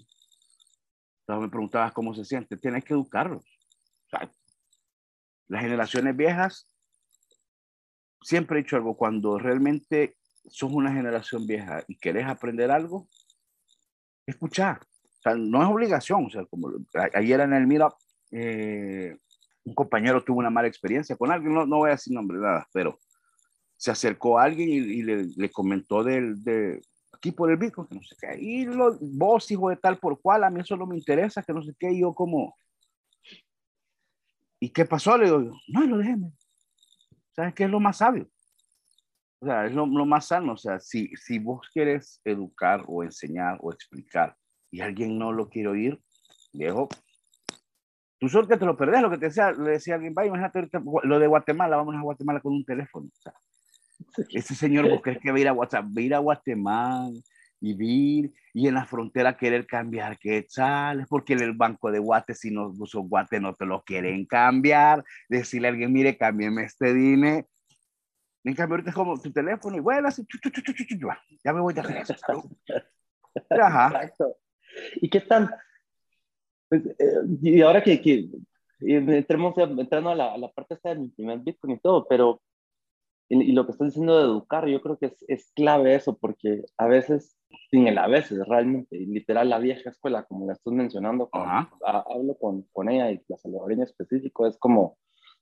[1.23, 2.57] Entonces me preguntabas cómo se siente.
[2.57, 3.43] Tienes que educarlos.
[5.47, 6.67] las generaciones viejas,
[8.21, 13.07] siempre he dicho algo, cuando realmente sos una generación vieja y querés aprender algo,
[14.25, 14.79] escucha.
[14.81, 16.25] O sea, no es obligación.
[16.25, 16.71] O sea, como
[17.13, 17.93] ayer en el Mira,
[18.31, 19.15] eh,
[19.63, 22.67] un compañero tuvo una mala experiencia con alguien, no, no voy a decir nombre, nada,
[22.73, 22.99] pero
[23.77, 26.81] se acercó a alguien y, le, le, comentó del, de,
[27.23, 30.19] aquí por el Bitcoin, que no sé qué, y lo, vos, hijo de tal por
[30.21, 32.53] cual, a mí eso no me interesa, que no sé qué, y yo como,
[34.59, 35.17] ¿y qué pasó?
[35.17, 36.33] Le digo, no, lo déjeme.
[37.31, 38.27] ¿Sabes qué es lo más sabio?
[39.39, 40.53] O sea, es lo, lo, más sano.
[40.53, 44.35] O sea, si, si vos quieres educar o enseñar o explicar
[44.69, 45.99] y alguien no lo quiere oír,
[46.51, 46.89] viejo,
[48.19, 49.01] tú solo que te lo perdés.
[49.01, 50.69] Lo que te decía, le decía alguien, vaya, imagínate
[51.03, 53.07] lo de Guatemala, vamos a Guatemala con un teléfono.
[53.07, 53.33] O sea,
[54.29, 55.85] ese señor, ¿vos crees que va a ir a WhatsApp?
[55.85, 57.11] Va a ir a Guatemala
[57.59, 62.51] y vir y en la frontera querer cambiar quetzales, porque el banco de Guate, si
[62.51, 65.03] no uso Guate, no te lo quieren cambiar.
[65.29, 67.47] Decirle a alguien, mire, cámbiame este dinero.
[68.43, 69.81] En cambio, ahorita es como tu teléfono y
[70.25, 71.07] chu, chu,
[71.43, 72.15] ya me voy a hacer eso.
[73.49, 73.87] Ajá.
[73.87, 74.35] Exacto.
[74.95, 75.55] ¿Y qué tal?
[76.67, 78.29] Pues, eh, y ahora que, que
[78.81, 82.41] entremos entrando a la, a la parte esta primer Bitcoin y todo, pero
[83.41, 86.63] y, lo que estás diciendo de educar, yo creo que es, es, clave eso, porque
[86.77, 87.37] a veces,
[87.69, 92.63] sin el a veces, realmente, literal, la vieja escuela, como la estás mencionando, hablo con,
[92.71, 94.97] con, ella y la salvadoreña específico, es como,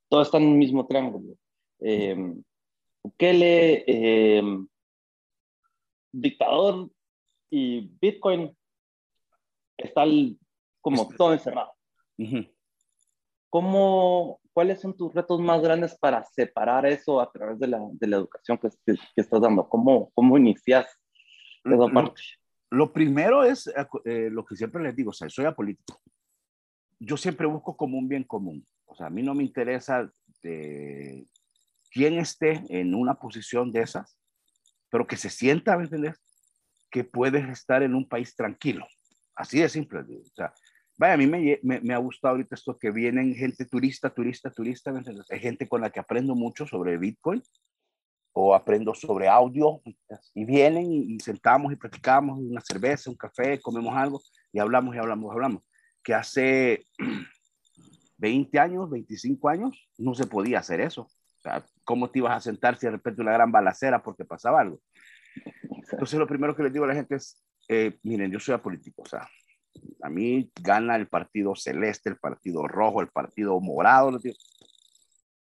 [0.10, 1.36] todo está en el mismo triángulo.
[1.80, 2.34] Eh,
[3.04, 4.44] Ukele, eh,
[6.12, 6.90] dictador
[7.50, 8.56] y Bitcoin,
[9.78, 10.04] está
[10.82, 11.74] como todo encerrado.
[13.50, 18.08] ¿Cómo, ¿Cuáles son tus retos más grandes para separar eso a través de la, de
[18.08, 19.68] la educación que, que, estás dando?
[19.70, 20.88] ¿Cómo, cómo inicias
[21.64, 22.22] esa parte?
[22.70, 23.72] Lo, primero es
[24.06, 26.02] eh, lo que siempre les digo, o sea, soy apolítico.
[27.00, 28.66] Yo siempre busco como un bien común.
[28.86, 30.12] O sea, a mí no me interesa
[30.44, 31.26] de
[31.90, 34.18] quién esté en una posición de esas,
[34.90, 36.22] pero que se sienta, ¿me entiendes?
[36.90, 38.86] Que puedes estar en un país tranquilo.
[39.36, 40.00] Así de simple.
[40.00, 40.54] O sea,
[41.02, 44.94] vaya, a mí me, me, ha gustado ahorita esto que vienen gente turista, turista, turista.
[45.32, 47.42] Hay gente con la que aprendo mucho sobre Bitcoin
[48.34, 49.82] o aprendo sobre audio
[50.36, 54.22] y vienen y, sentamos y platicamos una cerveza, un café, comemos algo
[54.54, 55.64] y hablamos y hablamos y hablamos.
[56.04, 56.86] Que hace
[58.18, 61.02] 20 años, 25 años, no se podía hacer eso.
[61.02, 64.62] O sea, ¿cómo te ibas a sentar si de repente una gran balacera porque pasaba
[64.62, 64.80] algo?
[65.92, 69.02] Entonces, lo primero que les digo a la gente es, eh, miren, yo soy apolítico,
[69.02, 69.28] o sea,
[70.02, 74.18] a mí gana el partido celeste, el partido rojo, el partido morado.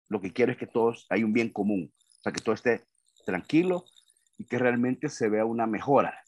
[0.08, 2.84] Lo que quiero es que todos, hay un bien común, o sea, que todo esté
[3.24, 3.84] tranquilo
[4.38, 6.22] y que realmente se vea una mejora.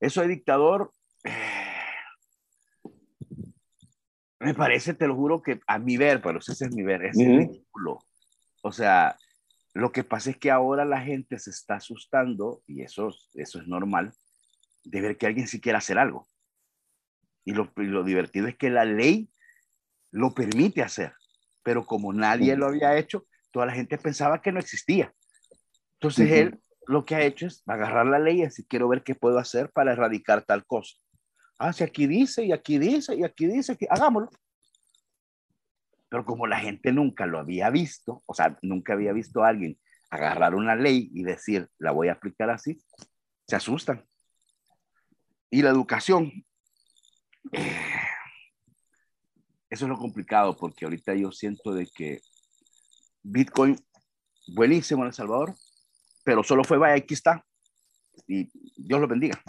[0.00, 0.92] Eso de dictador,
[4.40, 7.16] me parece, te lo juro que a mi ver, pero ese es mi ver, es
[7.16, 7.98] ridículo.
[8.62, 9.16] O sea,
[9.74, 13.66] lo que pasa es que ahora la gente se está asustando, y eso, eso es
[13.66, 14.12] normal,
[14.84, 16.28] de ver que alguien sí quiera hacer algo.
[17.44, 19.30] Y lo, lo divertido es que la ley
[20.10, 21.14] lo permite hacer,
[21.62, 25.12] pero como nadie lo había hecho, toda la gente pensaba que no existía.
[25.94, 29.14] Entonces él lo que ha hecho es agarrar la ley y decir, quiero ver qué
[29.14, 30.96] puedo hacer para erradicar tal cosa.
[31.58, 34.30] Ah, si aquí dice, y aquí dice, y aquí dice, que hagámoslo.
[36.08, 39.78] Pero como la gente nunca lo había visto, o sea, nunca había visto a alguien
[40.10, 42.82] agarrar una ley y decir, la voy a aplicar así,
[43.46, 44.04] se asustan.
[45.54, 46.46] Y la educación,
[47.52, 47.76] eh,
[49.68, 52.22] eso es lo complicado, porque ahorita yo siento de que
[53.22, 53.78] Bitcoin,
[54.54, 55.54] buenísimo en El Salvador,
[56.24, 57.44] pero solo fue, vaya, aquí está,
[58.26, 59.42] y Dios lo bendiga.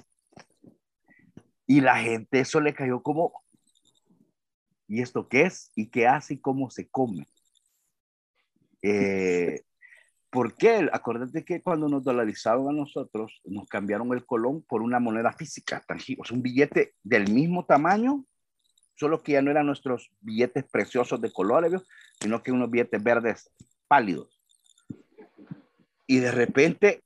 [1.66, 3.32] Y la gente eso le cayó como,
[4.90, 5.72] ¿y esto qué es?
[5.74, 7.26] ¿Y qué hace y cómo se come?
[8.82, 9.64] Eh,
[10.34, 10.90] ¿Por qué?
[10.92, 15.84] Acordate que cuando nos dolarizaron a nosotros, nos cambiaron el colón por una moneda física,
[15.88, 18.26] tangible, un billete del mismo tamaño,
[18.96, 21.84] solo que ya no eran nuestros billetes preciosos de colores,
[22.20, 23.52] sino que unos billetes verdes
[23.88, 24.42] pálidos.
[26.08, 27.04] Y de repente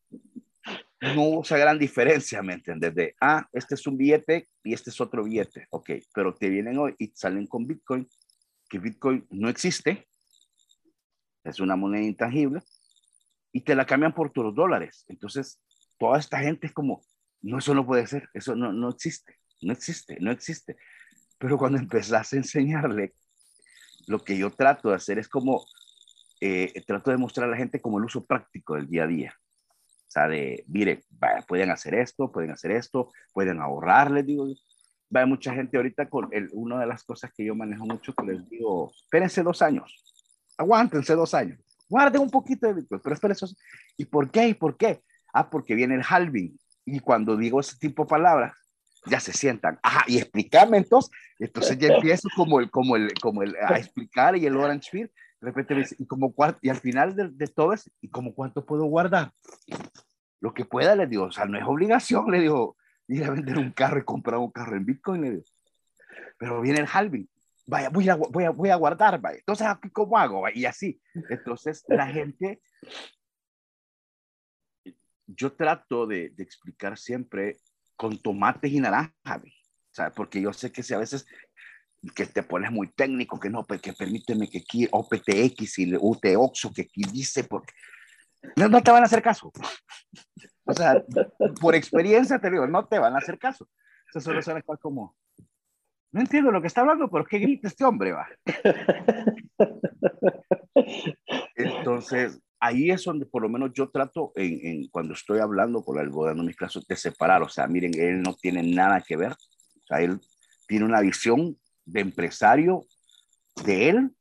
[1.02, 2.96] no hubo esa gran diferencia, ¿me entiendes?
[2.96, 6.78] De, ah, este es un billete y este es otro billete, ok, pero te vienen
[6.78, 8.08] hoy y salen con Bitcoin,
[8.70, 10.08] que Bitcoin no existe,
[11.44, 12.62] es una moneda intangible,
[13.58, 15.04] y te la cambian por tus dólares.
[15.08, 15.60] Entonces,
[15.98, 17.02] toda esta gente es como,
[17.41, 20.78] no, eso no puede ser, eso no, no existe, no existe, no existe.
[21.39, 23.15] Pero cuando empezás a enseñarle,
[24.06, 25.65] lo que yo trato de hacer es como,
[26.39, 29.34] eh, trato de mostrar a la gente como el uso práctico del día a día.
[29.36, 31.04] O sea, de, mire,
[31.48, 34.46] pueden hacer esto, pueden hacer esto, pueden ahorrar, les digo.
[35.13, 38.24] Va mucha gente ahorita con el, una de las cosas que yo manejo mucho, que
[38.24, 40.04] les digo, espérense dos años,
[40.58, 43.45] aguántense dos años, guarden un poquito de Bitcoin, pero espérense.
[43.97, 44.47] ¿Y por qué?
[44.50, 45.02] ¿Y por qué?
[45.34, 46.58] Ah, porque viene el halving.
[46.86, 48.54] Y cuando digo ese tipo de palabras,
[49.06, 49.80] ya se sientan.
[49.84, 51.12] Ajá, y explícame entonces.
[51.39, 55.12] Entonces ya empiezo como el, como el, como el, a explicar y el Orange Fear.
[55.39, 58.86] De repente me dice, ¿y, como y al final de, todo ¿y como cuánto puedo
[58.86, 59.32] guardar?
[60.39, 62.76] Lo que pueda, le digo, o sea, no es obligación, le digo,
[63.08, 65.43] ir a vender un carro y comprar un carro en Bitcoin, le digo.
[66.39, 67.30] Pero viene el halving.
[67.68, 69.40] Vaya, voy a, voy a, voy a guardar, vaya.
[69.40, 70.44] Entonces, ¿cómo hago?
[70.54, 71.02] Y así.
[71.30, 72.62] Entonces, la gente,
[75.26, 77.58] yo trato de, de explicar siempre
[77.96, 79.42] con tomates y naranja,
[79.98, 81.26] sea, porque yo sé que si a veces
[82.16, 86.72] que te pones muy técnico, que no, pues, que permíteme que aquí OPTX y UTOXO,
[86.72, 87.74] que aquí dice, porque
[88.56, 89.52] no, no, te van a hacer caso.
[90.70, 91.02] O sea,
[91.62, 93.70] por experiencia te digo, no te van a hacer caso.
[94.10, 95.16] Eso solo suena como,
[96.12, 98.13] no entiendo lo que está hablando, pero ¿qué grita este hombre?
[98.13, 98.28] Va?
[101.56, 106.00] Entonces, ahí es donde por lo menos yo trato, en, en, cuando estoy hablando con
[106.00, 107.41] algo, dando mis clases, de separar.
[107.41, 109.34] O sea, miren, él no tiene nada que ver.
[109.34, 110.20] O sea, él
[110.67, 112.86] tiene una visión de empresario
[113.65, 114.12] de él.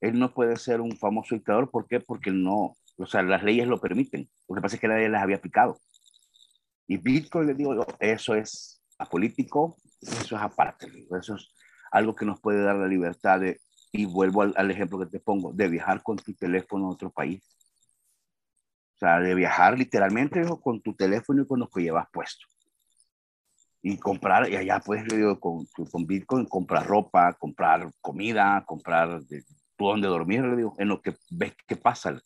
[0.00, 1.70] Él no puede ser un famoso dictador.
[1.70, 2.00] ¿Por qué?
[2.00, 4.28] Porque no, o sea, las leyes lo permiten.
[4.48, 5.78] Lo que pasa es que nadie las había picado.
[6.86, 10.90] Y Bitcoin, le digo yo, eso es apolítico, eso es aparte.
[11.18, 11.52] Eso es
[11.90, 13.60] algo que nos puede dar la libertad de,
[13.92, 17.10] y vuelvo al, al ejemplo que te pongo, de viajar con tu teléfono a otro
[17.10, 17.42] país
[19.00, 22.46] o sea, de viajar literalmente con tu teléfono y con lo que llevas puesto.
[23.80, 29.42] Y comprar, y allá puedes, digo, con, con Bitcoin, comprar ropa, comprar comida, comprar de,
[29.76, 32.20] tú donde dormir, le digo, en lo que ves que pasa.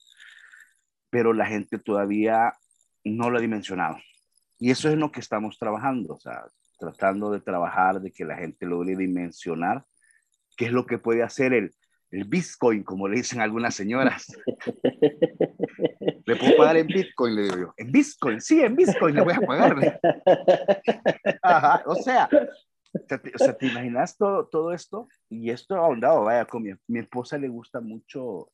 [1.10, 2.52] Pero la gente todavía
[3.04, 3.98] no lo ha dimensionado.
[4.58, 6.42] Y eso es en lo que estamos trabajando, o sea,
[6.78, 9.84] tratando de trabajar de que la gente logre dimensionar
[10.56, 11.74] qué es lo que puede hacer el,
[12.10, 14.26] el Bitcoin, como le dicen algunas señoras.
[16.26, 17.74] Le puedo pagar en Bitcoin, le digo yo.
[17.76, 20.00] En Bitcoin, sí, en Bitcoin le voy a pagarle.
[21.42, 22.28] Ajá, o sea,
[22.94, 25.08] o sea, ¿te imaginas todo, todo esto?
[25.28, 28.50] Y esto ahondado, vaya, con mi, mi esposa le gusta mucho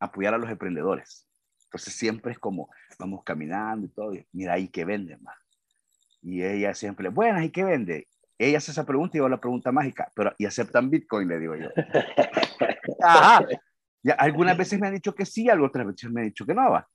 [0.00, 1.28] apoyar a los emprendedores.
[1.64, 5.36] Entonces siempre es como, vamos caminando y todo, y mira ahí que vende más.
[6.22, 8.06] Y ella siempre, buenas, ¿y qué vende?
[8.38, 11.28] Ella hace esa pregunta y yo la pregunta mágica, pero ¿y aceptan Bitcoin?
[11.28, 11.68] Le digo yo.
[13.02, 13.44] Ajá.
[14.02, 16.70] Ya, algunas veces me han dicho que sí, otras veces me han dicho que no
[16.70, 16.88] va.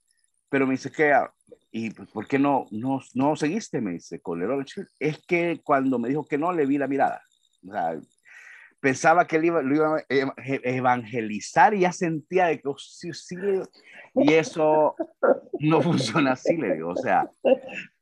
[0.49, 1.31] Pero me dice que, ah,
[1.71, 3.81] ¿y pues, por qué no, no, no seguiste?
[3.81, 4.65] Me dice, con el
[4.99, 7.21] Es que cuando me dijo que no, le vi la mirada.
[7.67, 7.99] O sea,
[8.79, 10.03] pensaba que él iba, lo iba a
[10.39, 13.35] evangelizar y ya sentía de que oh, sí, sí,
[14.15, 14.95] y eso
[15.59, 16.89] no funciona así, le digo.
[16.89, 17.29] O sea,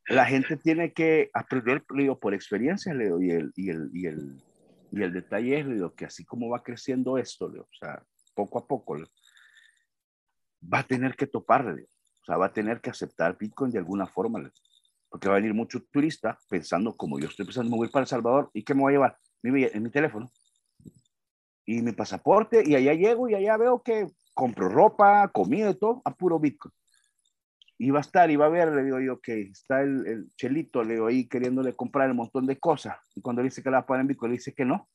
[0.08, 4.06] la gente tiene que aprender, digo, por experiencia, le digo, y el, y el, y
[4.08, 4.38] el,
[4.92, 7.76] y el detalle es, le digo, que así como va creciendo esto, le digo, o
[7.76, 8.98] sea, poco a poco,
[10.62, 11.88] va a tener que toparle,
[12.22, 14.52] o sea, va a tener que aceptar Bitcoin de alguna forma,
[15.10, 18.08] porque va a venir mucho turista pensando, como yo estoy pensando, me voy para El
[18.08, 19.18] Salvador, ¿y qué me voy a llevar?
[19.42, 20.30] Mi, en mi teléfono
[21.66, 26.02] y mi pasaporte, y allá llego y allá veo que compro ropa, comida y todo,
[26.06, 26.74] a puro Bitcoin.
[27.80, 30.94] Va a estar, va a ver, le digo yo, que está el, el, chelito, le
[30.94, 32.98] digo ahí queriéndole comprar un montón de cosas.
[33.16, 34.90] Y cuando dice que la va a pagar en Bitcoin, le dice que no.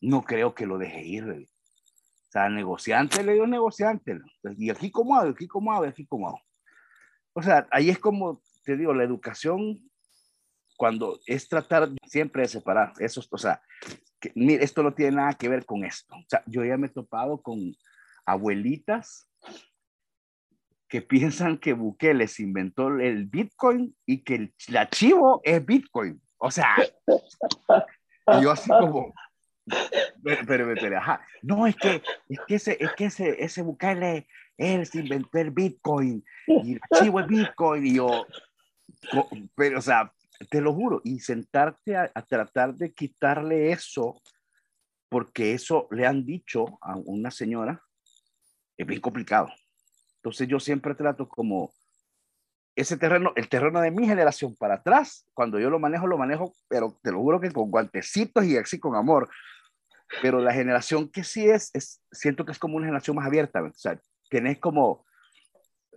[0.00, 1.50] No creo que lo deje ir, le digo.
[2.30, 4.18] O sea, negociante, le digo negociante.
[4.56, 6.40] Y aquí como hago, aquí como hago, aquí como hago.
[7.32, 9.78] O sea, ahí es como, te digo, la educación,
[10.76, 12.92] cuando es tratar siempre de separar.
[13.00, 13.60] Eso, o sea,
[14.20, 16.14] que, mire, esto no tiene nada que ver con esto.
[16.14, 17.74] O sea, yo ya me he topado con
[18.24, 19.28] abuelitas
[20.90, 26.20] que piensan que Bukele se inventó el Bitcoin y que el, el archivo es Bitcoin.
[26.36, 26.74] O sea,
[28.42, 29.14] yo así como,
[30.24, 31.24] pero, pero, pero, ajá.
[31.42, 34.26] No, es que, es que ese, es que ese, ese Bukele,
[34.58, 38.26] él se inventó el Bitcoin y el archivo es Bitcoin y yo,
[39.54, 40.12] pero, o sea,
[40.50, 44.20] te lo juro, y sentarte a, a, tratar de quitarle eso,
[45.08, 47.80] porque eso le han dicho a una señora,
[48.76, 49.50] es bien complicado.
[50.22, 51.72] Entonces yo siempre trato como
[52.76, 56.54] ese terreno, el terreno de mi generación para atrás, cuando yo lo manejo, lo manejo,
[56.68, 59.28] pero te lo juro que con guantecitos y así con amor,
[60.22, 63.62] pero la generación que sí es, es siento que es como una generación más abierta,
[63.62, 65.06] o sea, tenés como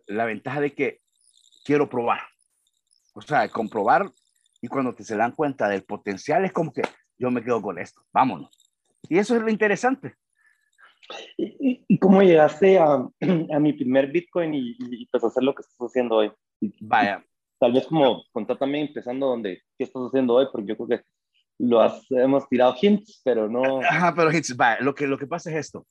[0.08, 1.02] la ventaja de que
[1.66, 2.22] quiero probar,
[3.14, 4.10] o sea, comprobar
[4.62, 6.82] y cuando te se dan cuenta del potencial es como que
[7.18, 8.50] yo me quedo con esto, vámonos.
[9.10, 10.16] Y eso es lo interesante.
[11.38, 15.62] ¿Y, y cómo llegaste a, a, mi primer Bitcoin y, y, pues hacer lo que
[15.62, 16.32] estás haciendo hoy?
[16.82, 17.26] Vaya.
[17.60, 20.48] Tal vez como contar también empezando donde, ¿qué estás haciendo hoy?
[20.52, 21.06] Porque yo creo que
[21.60, 23.82] lo has, hemos tirado hints, pero no.
[23.82, 25.86] Ajá, pero hints, va, lo que, lo que pasa es esto.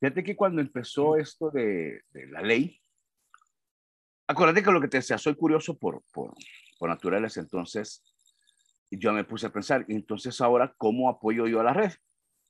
[0.00, 2.80] Fíjate que cuando empezó esto de, de la ley,
[4.26, 6.34] acuérdate que lo que te decía, soy curioso por, por,
[6.78, 8.02] por naturaleza, entonces
[8.90, 11.92] yo me puse a pensar, entonces ahora, ¿cómo apoyo yo a la red?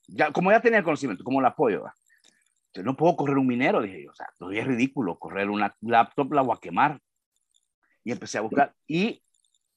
[0.09, 1.85] Ya, como ya tenía conocimiento, ¿cómo la apoyo?
[2.83, 6.43] No puedo correr un minero, dije yo, o sea, es ridículo, correr una laptop la
[6.43, 7.01] voy a quemar.
[8.03, 9.23] Y empecé a buscar, y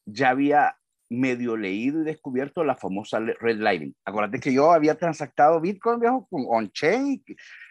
[0.05, 0.75] ya había
[1.09, 3.95] medio leído y descubierto la famosa red lighting.
[4.03, 7.23] Acuérdate que yo había transactado Bitcoin, viejo, con on-chain,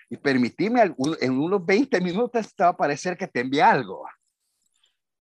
[0.08, 4.06] y, permitíme, en unos 20 minutos estaba a parecer que te envié algo.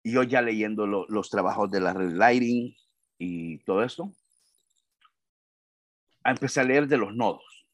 [0.03, 2.75] Y yo ya leyendo los trabajos de la red lighting
[3.19, 4.13] y todo esto,
[6.25, 7.67] empecé a leer de los nodos.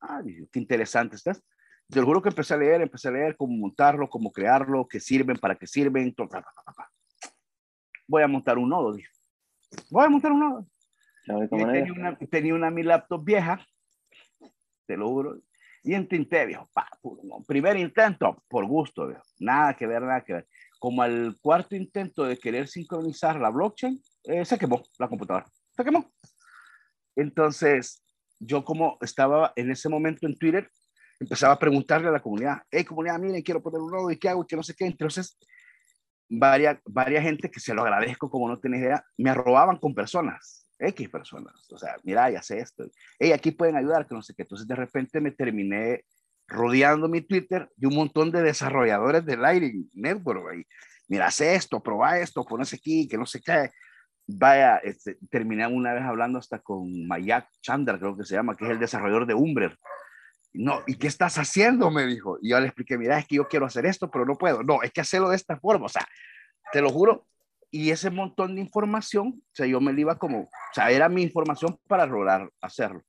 [0.00, 1.42] Ah, qué interesante estás.
[1.88, 4.98] Te lo juro que empecé a leer, empecé a leer cómo montarlo, cómo crearlo, qué
[4.98, 6.14] sirven, para qué sirven.
[8.08, 9.08] Voy a montar un nodo, dije.
[9.90, 10.66] Voy a montar un nodo.
[11.50, 13.64] Tenía una, tenía una mi laptop vieja,
[14.86, 15.40] te lo juro,
[15.82, 16.88] y intenté, viejo, pa,
[17.48, 19.24] primer intento, por gusto, viejo.
[19.40, 20.46] nada que ver, nada que ver
[20.78, 25.84] como al cuarto intento de querer sincronizar la blockchain, eh, se quemó la computadora, se
[25.84, 26.12] quemó.
[27.16, 28.02] Entonces,
[28.38, 30.70] yo como estaba en ese momento en Twitter,
[31.18, 34.28] empezaba a preguntarle a la comunidad, hey comunidad, miren, quiero poner un nodo y qué
[34.28, 34.86] hago y que no sé qué.
[34.86, 35.38] Entonces,
[36.28, 40.68] varias, varias gente que se lo agradezco como no tenés idea, me arrobaban con personas,
[40.78, 41.66] X personas.
[41.72, 42.84] O sea, mira, ya sé esto.
[43.18, 44.42] Hey, aquí pueden ayudar, que no sé qué.
[44.42, 46.04] Entonces, de repente me terminé
[46.48, 50.52] rodeando mi Twitter de un montón de desarrolladores de Lightning Network.
[50.52, 50.62] Ahí.
[51.08, 53.70] Mira, haz esto, prueba esto, pones aquí, que no sé qué.
[54.28, 55.18] Vaya, este,
[55.70, 59.26] una vez hablando hasta con Mayak Chandra, creo que se llama, que es el desarrollador
[59.26, 59.76] de Umbrel.
[60.52, 61.90] No, ¿y qué estás haciendo?
[61.90, 62.38] Me dijo.
[62.42, 64.62] Y yo le expliqué, mira, es que yo quiero hacer esto, pero no puedo.
[64.62, 65.86] No, es que hacerlo de esta forma.
[65.86, 66.06] O sea,
[66.72, 67.26] te lo juro.
[67.70, 71.22] Y ese montón de información, o sea, yo me iba como, o sea, era mi
[71.22, 73.02] información para lograr hacerlo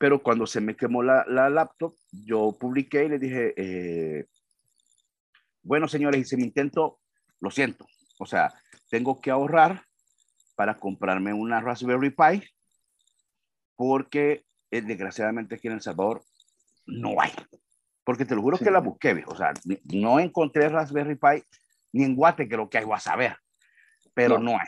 [0.00, 4.24] pero cuando se me quemó la, la laptop, yo publiqué y le dije, eh,
[5.62, 7.00] bueno, señores, hice mi intento,
[7.38, 7.86] lo siento.
[8.18, 8.50] O sea,
[8.88, 9.84] tengo que ahorrar
[10.60, 12.46] para comprarme una Raspberry Pi
[13.76, 16.22] porque eh, desgraciadamente aquí en El Salvador
[16.84, 17.30] no hay.
[18.04, 19.54] Porque te lo juro que la busqué, o sea,
[19.84, 21.42] no encontré Raspberry Pi
[21.94, 23.36] ni en Guate, lo que hay voy a saber,
[24.12, 24.66] pero no, hay.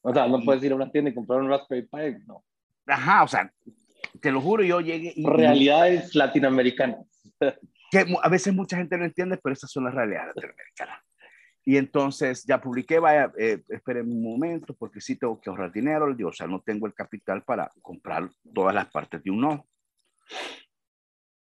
[0.00, 2.42] O sea, no puedes ir a una tienda y comprar un Raspberry Pi, no.
[2.86, 3.52] Ajá, o sea,
[4.22, 5.12] te lo juro, yo llegué.
[5.14, 7.00] Y, realidades latinoamericanas.
[7.90, 11.02] Que a veces mucha gente no entiende, pero esas son las realidades latinoamericanas.
[11.68, 16.14] Y entonces ya publiqué, vaya, eh, esperen un momento, porque sí tengo que ahorrar dinero.
[16.14, 19.68] Digo, o sea, no tengo el capital para comprar todas las partes de un nodo.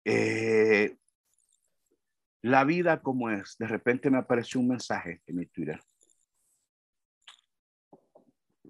[0.06, 0.96] Eh,
[2.40, 5.78] la vida como es, de repente me apareció un mensaje en mi Twitter.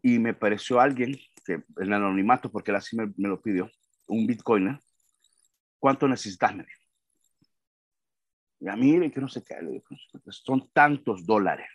[0.03, 1.16] Y me apareció alguien
[1.47, 3.70] en el anonimato, porque él así me, lo pidió,
[4.09, 4.80] un bitcoiner,
[5.78, 6.57] ¿cuánto necesitas?
[6.57, 6.88] Me dijo.
[8.61, 9.57] Ya mire, que no sé qué,
[10.31, 11.69] son tantos dólares.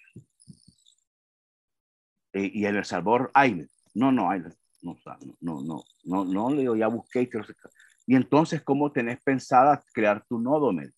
[2.33, 4.41] Y en El Salvador hay, no, no hay,
[4.81, 4.97] no,
[5.41, 7.69] no, no, no, no, le digo, ya busqué, que no sé qué.
[8.05, 10.73] Y entonces, ¿cómo tenés pensada crear tu nodo?
[10.73, 10.89] Me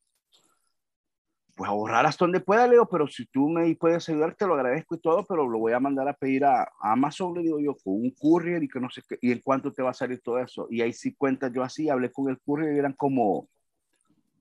[1.55, 4.95] pues ahorrar hasta donde pueda, Leo, pero si tú me puedes ayudar, te lo agradezco
[4.95, 7.93] y todo, pero lo voy a mandar a pedir a, Amazon, le digo yo, con
[7.93, 10.37] un courier y que no sé qué, y en cuánto te va a salir todo
[10.39, 10.67] eso.
[10.69, 13.47] Y ahí sí cuenta yo así, hablé con el courier y eran como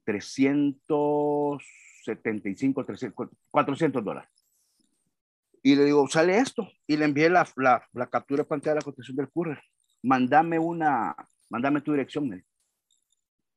[0.05, 4.31] 375, 300, 400 dólares.
[5.63, 6.69] Y le digo, sale esto.
[6.87, 9.61] Y le envié la, la, la captura de pantalla de la cotización del courier.
[10.03, 11.15] Mándame una,
[11.49, 12.45] mándame tu dirección.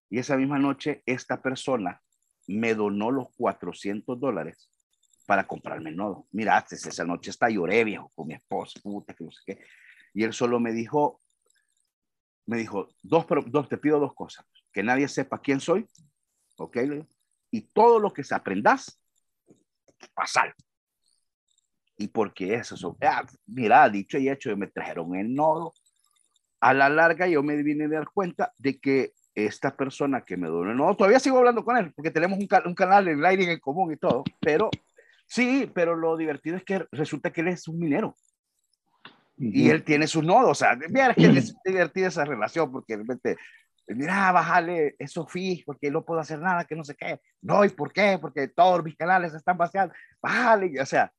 [0.09, 2.01] Y esa misma noche, esta persona
[2.47, 4.69] me donó los 400 dólares
[5.25, 6.27] para comprarme el nodo.
[6.31, 9.59] Mira, esa noche está lloré, viejo, con mi esposa, puta, que no sé qué.
[10.13, 11.21] Y él solo me dijo,
[12.45, 14.45] me dijo, dos, dos, te pido dos cosas.
[14.71, 15.85] Que nadie sepa quién soy,
[16.57, 16.77] ¿ok?
[17.51, 18.99] Y todo lo que se aprendas,
[20.13, 20.53] pasar.
[21.97, 25.73] Y porque eso, ah, mira, dicho y hecho, me trajeron el nodo.
[26.59, 30.47] A la larga yo me vine a dar cuenta de que esta persona que me
[30.47, 33.59] duele, no, todavía sigo hablando con él, porque tenemos un, un canal en Lighting en
[33.59, 34.71] común y todo, pero
[35.27, 38.15] sí, pero lo divertido es que resulta que él es un minero.
[39.39, 43.03] Y él tiene sus nodos, o sea, mira, que es divertida esa relación, porque de
[43.03, 43.37] repente,
[43.87, 47.19] mira, bájale eso fijo, porque no puedo hacer nada, que no sé qué.
[47.41, 48.17] No, ¿y por qué?
[48.19, 49.95] Porque todos mis canales están vaciados.
[50.21, 51.11] Bájale, o sea,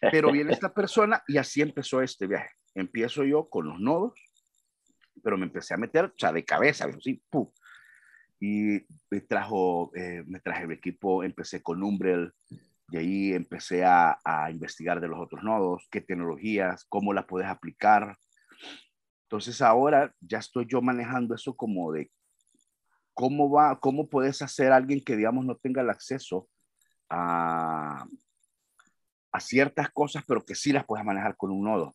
[0.00, 2.50] pero viene esta persona y así empezó este viaje.
[2.74, 4.12] Empiezo yo con los nodos,
[5.22, 7.50] pero me empecé a meter, o sea, de cabeza, así, ¡pum!
[8.38, 12.32] Y me, trajo, eh, me traje el equipo, empecé con Umbrel,
[12.90, 17.48] y ahí empecé a, a, investigar de los otros nodos, qué tecnologías, cómo las puedes
[17.48, 18.16] aplicar.
[19.26, 22.10] Entonces ahora ya estoy yo manejando eso como de
[23.12, 26.48] cómo va, cómo puedes hacer alguien que, digamos, no tenga el acceso
[27.10, 28.06] a,
[29.32, 31.94] a ciertas cosas, pero que sí las puedes manejar con un nodo.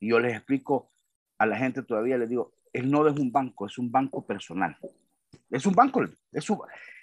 [0.00, 0.90] Y yo les explico
[1.38, 4.76] a la gente todavía, les digo, el nodo es un banco, es un banco personal.
[5.50, 6.02] Es un banco,
[6.32, 6.50] es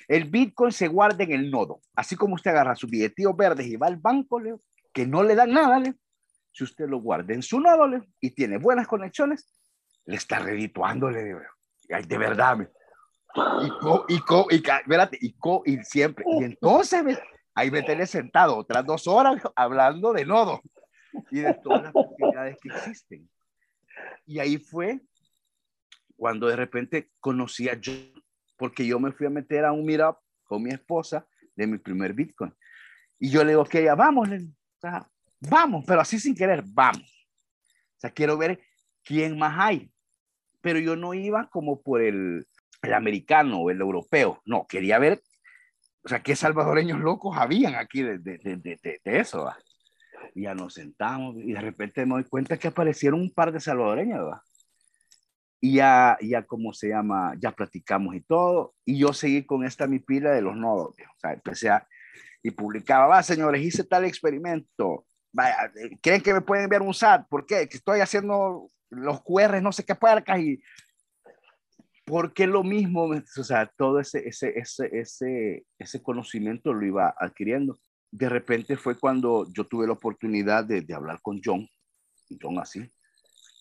[0.07, 1.79] el Bitcoin se guarda en el nodo.
[1.95, 4.39] Así como usted agarra sus billetillos verdes y va al banco,
[4.93, 5.81] que no le dan nada,
[6.51, 9.51] si usted lo guarda en su nodo y tiene buenas conexiones,
[10.05, 11.39] le está redituando, le digo,
[11.87, 12.69] de verdad.
[13.63, 16.25] Y, co, y, co, y, espérate, y, co, y siempre.
[16.39, 17.19] Y entonces,
[17.55, 20.61] ahí me tenés sentado otras dos horas hablando de nodo
[21.31, 23.29] y de todas las posibilidades que existen.
[24.25, 25.01] Y ahí fue
[26.15, 28.13] cuando de repente conocí a John,
[28.57, 32.13] porque yo me fui a meter a un meetup con mi esposa de mi primer
[32.13, 32.53] Bitcoin.
[33.19, 34.29] Y yo le digo que ella, vamos,
[35.39, 37.29] vamos, pero así sin querer, vamos.
[37.97, 38.59] O sea, quiero ver
[39.03, 39.92] quién más hay.
[40.63, 42.47] Pero yo no iba como por el,
[42.81, 45.21] el americano o el europeo, no, quería ver,
[46.03, 49.43] o sea, qué salvadoreños locos habían aquí de, de, de, de eso.
[49.43, 49.57] ¿va?
[50.33, 53.59] Y ya nos sentamos y de repente me doy cuenta que aparecieron un par de
[53.59, 54.25] salvadoreños.
[54.25, 54.43] ¿va?
[55.61, 57.35] Y ya, ya, ¿cómo se llama?
[57.39, 58.73] Ya platicamos y todo.
[58.85, 60.89] Y yo seguí con esta mi pila de los nodos.
[60.89, 61.87] O sea, empecé a,
[62.41, 65.05] y publicaba, va, señores, hice tal experimento.
[65.31, 67.27] Vaya, ¿creen que me pueden enviar un SAT?
[67.29, 67.67] ¿Por qué?
[67.69, 70.61] Que estoy haciendo los QR, no sé qué puercas y
[72.05, 77.79] porque lo mismo, o sea, todo ese, ese, ese, ese, ese conocimiento lo iba adquiriendo.
[78.11, 81.67] De repente fue cuando yo tuve la oportunidad de, de hablar con John,
[82.41, 82.91] John así,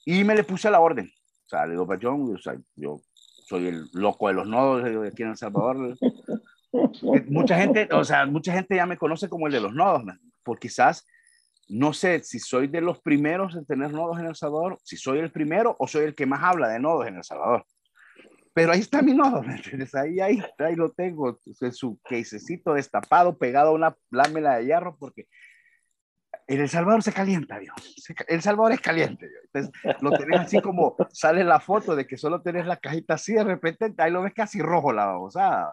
[0.05, 1.11] y me le puse a la orden.
[1.47, 3.01] O sea, le digo para John, o sea, yo
[3.47, 5.97] soy el loco de los nodos de aquí en El Salvador.
[7.28, 10.03] mucha gente, o sea, mucha gente ya me conoce como el de los nodos,
[10.43, 11.07] por quizás
[11.68, 15.18] no sé si soy de los primeros en tener nodos en El Salvador, si soy
[15.18, 17.64] el primero o soy el que más habla de nodos en El Salvador.
[18.54, 19.94] Pero ahí está mi nodo, ¿me entiendes?
[19.94, 24.96] Ahí, ahí, ahí lo tengo, en su casecito destapado, pegado a una lámina de hierro,
[24.98, 25.26] porque
[26.46, 27.74] en El Salvador se calienta, Dios.
[28.26, 29.42] El Salvador es caliente, Dios.
[29.44, 33.32] Entonces, lo tenés así como sale la foto de que solo tenés la cajita así,
[33.32, 35.72] de repente ahí lo ves casi rojo la babosada.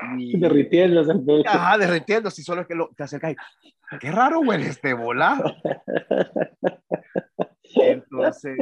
[0.18, 1.12] Y, derritiéndose.
[1.46, 5.54] Ajá, derritiendo, si solo es que lo, te acercas y, qué raro huele este volado.
[7.74, 8.58] Entonces,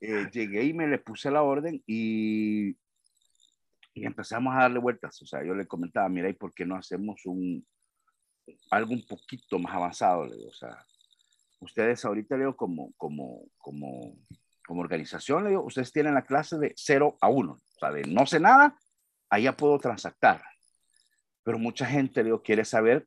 [0.00, 2.70] eh, llegué y me le puse la orden y,
[3.94, 5.20] y empezamos a darle vueltas.
[5.22, 7.66] O sea, yo le comentaba, mira, ¿y por qué no hacemos un,
[8.70, 10.26] algo un poquito más avanzado?
[10.26, 10.76] Le digo, o sea,
[11.60, 14.16] ustedes ahorita, le digo, como, como, como,
[14.66, 18.02] como organización, le digo, ustedes tienen la clase de 0 a 1, o sea, de
[18.02, 18.76] no sé nada,
[19.28, 20.42] allá puedo transactar.
[21.42, 23.06] Pero mucha gente, digo, quiere saber,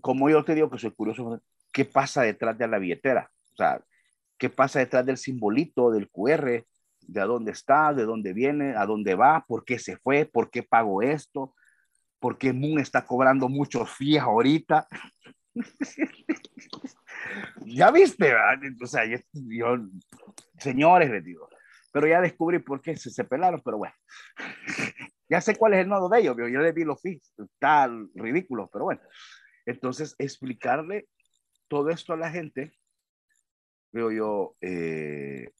[0.00, 1.42] como yo te digo que soy curioso,
[1.72, 3.30] qué pasa detrás de la billetera.
[3.52, 3.84] O sea,
[4.38, 6.64] qué pasa detrás del simbolito, del QR,
[7.06, 10.62] de dónde está, de dónde viene, a dónde va, por qué se fue, por qué
[10.62, 11.54] pago esto,
[12.18, 14.88] por qué Moon está cobrando muchos fees ahorita.
[17.66, 18.34] ya viste,
[18.82, 19.18] o sea, yo,
[20.58, 21.48] señores, les digo,
[21.92, 23.94] pero ya descubrí por qué se, se pelaron, pero bueno,
[25.28, 28.68] ya sé cuál es el nodo de ellos, yo les vi los fees, está ridículo,
[28.72, 29.00] pero bueno.
[29.66, 31.08] Entonces, explicarle
[31.68, 32.72] todo esto a la gente
[33.94, 35.50] veo yo, eh,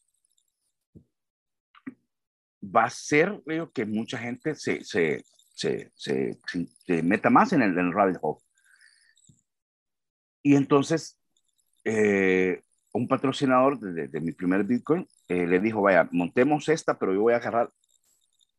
[2.65, 7.79] va a ser, veo que mucha gente se, se, se, se, meta más en el,
[7.79, 8.41] en el rabbit hole.
[10.43, 11.21] Y entonces,
[11.85, 12.63] eh,
[12.93, 17.23] un patrocinador de, de, mi primer Bitcoin eh, le dijo, vaya, montemos esta, pero yo
[17.23, 17.71] voy a agarrar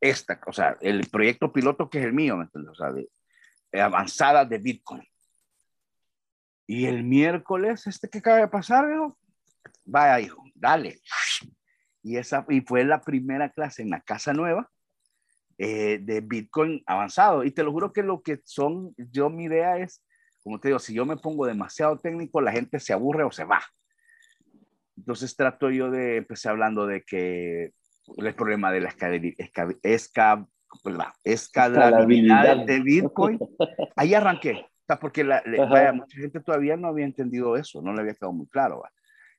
[0.00, 2.72] esta, o sea, el proyecto piloto que es el mío, ¿me entiendes?
[2.72, 3.08] O sea, de,
[3.80, 5.02] avanzada de Bitcoin.
[6.66, 9.16] Y el miércoles, este que acaba de pasar, veo,
[9.84, 11.00] vaya hijo, dale.
[12.02, 14.70] Y, esa, y fue la primera clase en la casa nueva
[15.58, 17.44] eh, de Bitcoin avanzado.
[17.44, 20.02] Y te lo juro que lo que son, yo mi idea es,
[20.42, 23.44] como te digo, si yo me pongo demasiado técnico, la gente se aburre o se
[23.44, 23.62] va.
[24.96, 27.72] Entonces trato yo de, empecé hablando de que
[28.16, 28.88] el problema de la
[31.24, 33.38] escalabilidad de Bitcoin,
[33.96, 34.66] ahí arranqué.
[35.00, 38.46] porque la, vaya, mucha gente todavía no había entendido eso, no le había quedado muy
[38.46, 38.82] claro.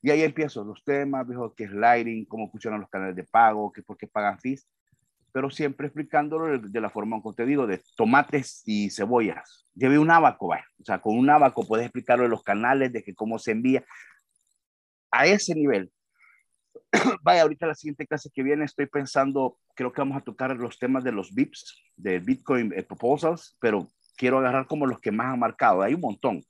[0.02, 3.72] Y ahí empiezo los temas, dijo que es lighting, cómo funcionan los canales de pago,
[3.72, 4.68] que por qué pagan fees,
[5.32, 9.66] pero siempre explicándolo de, la forma como te digo, de tomates y cebollas.
[9.76, 10.66] Llevé un abaco, vaya.
[10.82, 13.84] o sea, con un abaco puedes explicarlo de los canales, de que cómo se envía.
[15.12, 15.92] A ese nivel.
[17.24, 20.80] vaya, ahorita la siguiente clase que viene estoy pensando, creo que vamos a tocar los
[20.80, 25.34] temas de los VIPs, de Bitcoin eh, Proposals, pero quiero agarrar como los que más
[25.34, 25.82] han marcado.
[25.82, 26.44] Hay un montón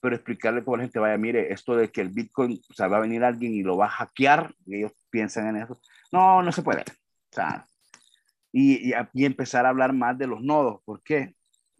[0.00, 2.98] pero explicarle a la gente, vaya, mire, esto de que el Bitcoin, o sea, va
[2.98, 5.80] a venir alguien y lo va a hackear, y ellos piensan en eso.
[6.12, 6.82] No, no se puede.
[6.82, 7.66] O sea,
[8.52, 10.80] y, y, y, empezar a hablar más de los nodos.
[10.84, 11.34] ¿Por qué?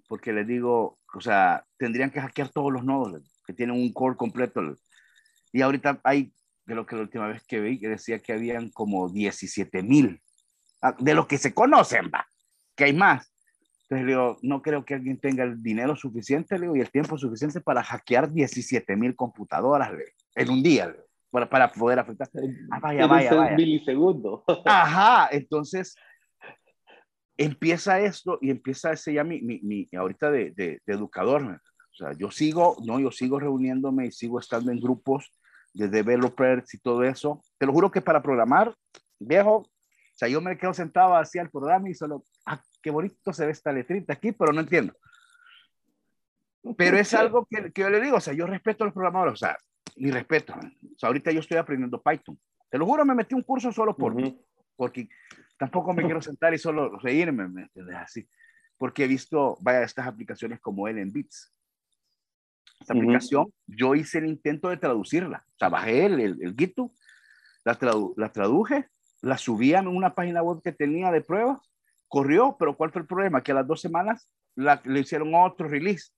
[0.09, 4.17] Porque les digo, o sea, tendrían que hackear todos los nodos que tienen un core
[4.17, 4.63] completo.
[5.53, 6.33] Y ahorita hay,
[6.75, 10.21] lo que la última vez que vi, que decía que habían como 17 mil,
[10.83, 12.27] ah, de lo que se conocen, va,
[12.77, 13.33] que hay más.
[13.83, 16.91] Entonces le digo, no creo que alguien tenga el dinero suficiente, le digo, y el
[16.91, 20.05] tiempo suficiente para hackear 17 mil computadoras le,
[20.35, 20.95] en un día,
[21.31, 22.29] para, para poder afectar.
[22.71, 23.57] Ah, vaya, vaya, vaya.
[23.57, 24.45] milisegundo.
[24.67, 25.97] Ajá, entonces
[27.39, 31.43] empieza esto y empieza ese ya mi, mi, mi ahorita de, de, de, educador.
[31.45, 35.33] O sea, yo sigo, no, yo sigo reuniéndome y sigo estando en grupos
[35.73, 37.43] de developers y todo eso.
[37.59, 38.75] Te lo juro que para programar,
[39.19, 39.71] viejo, o
[40.15, 43.53] sea, yo me quedo sentado hacia el programa y solo, ah, qué bonito se ve
[43.53, 44.95] esta letrita aquí, pero no entiendo.
[46.77, 49.35] Pero es algo que, que yo le digo, o sea, yo respeto a los programadores,
[49.35, 49.57] o sea,
[49.97, 50.55] mi respeto.
[50.55, 52.39] O sea, ahorita yo estoy aprendiendo Python.
[52.71, 54.45] Te lo juro, me metí un curso solo por, uh -huh.
[54.77, 55.09] porque
[55.59, 57.97] Tampoco me quiero sentar y solo reírme, ¿me entiendes?
[57.97, 58.29] Así.
[58.79, 61.53] Porque he visto, vaya, estas aplicaciones como el en Bits.
[62.89, 63.03] Esta uh -huh.
[63.03, 65.45] aplicación, yo hice el intento de traducirla.
[65.47, 66.91] O sea, bajé el, el, el GitHub,
[67.65, 68.89] la, tradu la traduje,
[69.21, 71.59] la subí a una página web que tenía de pruebas,
[72.09, 73.43] corrió, pero ¿cuál fue el problema?
[73.43, 76.13] Que a las dos semanas la, le hicieron otro release.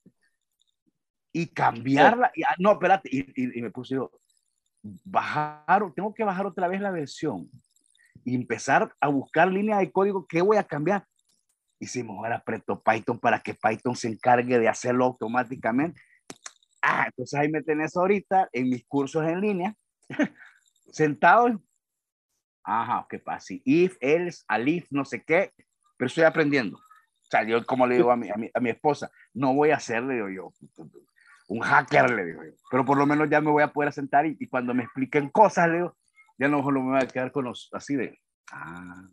[1.33, 4.13] Y cambiarla, y, ah, no, espérate, y, y, y me puse yo,
[4.83, 7.51] bajar, tengo que bajar otra vez la versión
[8.25, 11.05] y empezar a buscar línea de código, ¿qué voy a cambiar?
[11.79, 16.01] Hicimos ahora aprieto Python para que Python se encargue de hacerlo automáticamente.
[16.83, 19.75] Ah, entonces ahí me tenés ahorita en mis cursos en línea,
[20.93, 21.63] sentado.
[22.63, 23.55] Ajá, ¿qué pasa?
[23.65, 25.53] If, else, alif, no sé qué,
[25.97, 26.77] pero estoy aprendiendo.
[26.77, 29.71] O sea, yo como le digo a mi, a mi, a mi esposa, no voy
[29.71, 30.53] a ser, le digo yo,
[31.49, 34.27] un hacker, le digo yo, pero por lo menos ya me voy a poder sentar
[34.27, 35.97] y, y cuando me expliquen cosas, le digo,
[36.39, 38.19] ya no me voy a quedar con los así de,
[38.51, 39.05] ah,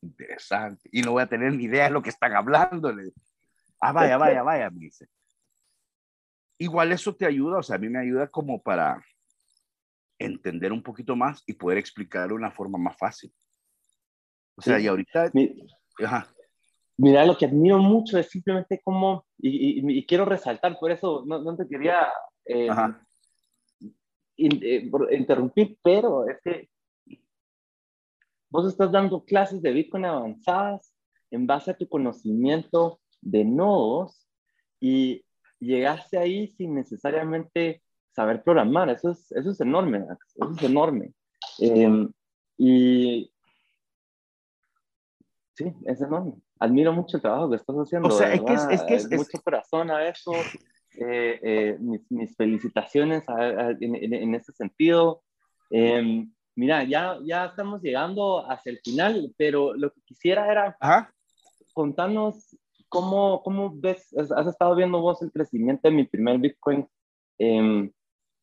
[0.00, 2.92] interesante, y no voy a tener ni idea de lo que están hablando.
[2.92, 3.12] Le
[3.80, 5.08] ah, vaya, vaya, vaya, me dice.
[6.58, 9.04] Igual eso te ayuda, o sea, a mí me ayuda como para
[10.18, 13.32] entender un poquito más y poder explicar de una forma más fácil.
[14.56, 14.84] O sea, sí.
[14.84, 15.30] y ahorita...
[15.34, 15.66] Mi,
[16.02, 16.32] ajá.
[16.96, 21.24] Mira, lo que admiro mucho es simplemente cómo, y, y, y quiero resaltar, por eso
[21.26, 22.06] no, no te quería
[22.44, 22.68] eh,
[24.36, 26.68] eh, interrumpir, pero es que
[28.48, 30.94] vos estás dando clases de Bitcoin avanzadas
[31.32, 34.28] en base a tu conocimiento de nodos
[34.78, 35.24] y
[35.64, 38.88] llegaste ahí sin necesariamente saber programar.
[38.90, 40.04] Eso es, eso es enorme,
[40.36, 41.12] eso es enorme.
[41.60, 42.08] Eh,
[42.56, 43.30] y
[45.54, 46.34] sí, es enorme.
[46.58, 48.08] Admiro mucho el trabajo que estás haciendo.
[48.08, 50.32] O sea, es que es, es, que es, es mucho corazón a eso.
[50.96, 55.22] Eh, eh, mis, mis, felicitaciones a, a, en, en, en, ese sentido.
[55.70, 61.12] Eh, mira, ya, ya estamos llegando hacia el final, pero lo que quisiera era Ajá.
[61.72, 62.56] contarnos
[62.94, 66.86] cómo, cómo ves, has estado viendo vos el crecimiento de mi primer Bitcoin
[67.38, 67.90] em,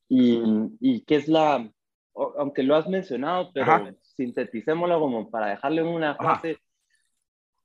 [0.09, 0.41] y,
[0.81, 1.71] y qué es la,
[2.37, 3.95] aunque lo has mencionado, pero Ajá.
[4.01, 6.57] sinteticémoslo como para dejarle una frase.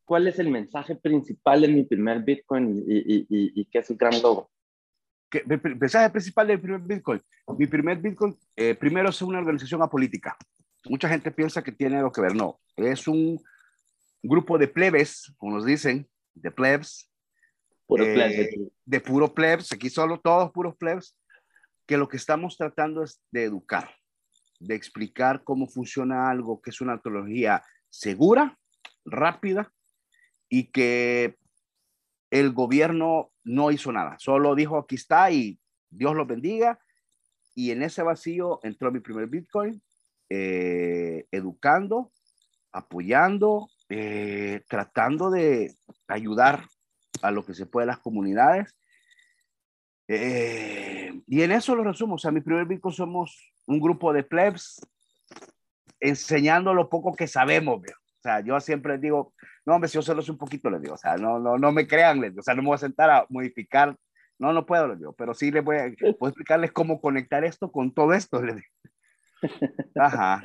[0.04, 3.96] ¿Cuál es el mensaje principal de mi primer Bitcoin y, y, y, qué es el
[3.96, 4.48] gran logro?
[5.28, 7.20] que, el mensaje principal del primer Bitcoin.
[7.58, 10.36] Mi primer Bitcoin, eh, primero es una organización apolítica.
[10.84, 12.36] Mucha gente piensa que tiene algo que ver.
[12.36, 13.40] No, es un
[14.22, 17.10] grupo de plebes, como nos dicen, de plebs.
[17.86, 18.72] Puro eh, plebs.
[18.84, 21.18] De puro plebs, aquí solo todos puros plebs,
[21.86, 23.94] que lo que estamos tratando es de educar,
[24.60, 28.58] de explicar cómo funciona algo que es una tecnología segura,
[29.04, 29.72] rápida
[30.48, 31.36] y que
[32.30, 35.58] el gobierno no hizo nada, solo dijo aquí está y
[35.90, 36.78] Dios los bendiga.
[37.54, 39.80] Y en ese vacío entró mi primer Bitcoin,
[40.28, 42.12] eh, educando,
[42.70, 45.74] apoyando, eh, tratando de
[46.08, 46.66] ayudar
[47.22, 48.76] a lo que se puede las comunidades.
[50.08, 52.14] Eh, y en eso lo resumo.
[52.14, 54.80] O sea, mi primer Bitcoin somos un grupo de plebs
[56.00, 57.78] enseñando lo poco que sabemos.
[57.78, 59.34] O sea, yo siempre digo,
[59.64, 61.72] no, hombre, si yo solo soy un poquito, les digo, o sea, no, no, no
[61.72, 63.96] me crean, les digo, o sea, no me voy a sentar a modificar,
[64.38, 65.84] no, no puedo, les digo, pero sí les voy a,
[66.18, 68.68] voy a explicarles cómo conectar esto con todo esto, les digo.
[69.94, 70.44] Ajá.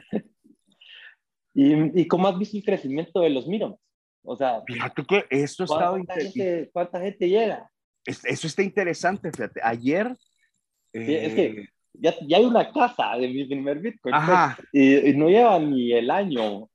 [1.54, 3.78] ¿Y, ¿Y, cómo has visto el crecimiento de los Miroms?
[4.24, 7.70] O sea, fíjate que esto está ¿cuánta, gente, ¿cuánta gente llega?
[8.06, 9.60] Eso está interesante, fíjate.
[9.64, 10.16] Ayer.
[10.94, 11.26] Sí, eh...
[11.26, 14.16] es que ya, ya, hay una casa de mi primer Bitcoin.
[14.16, 14.56] Ajá.
[14.56, 16.70] Pues, y, y, no lleva ni el año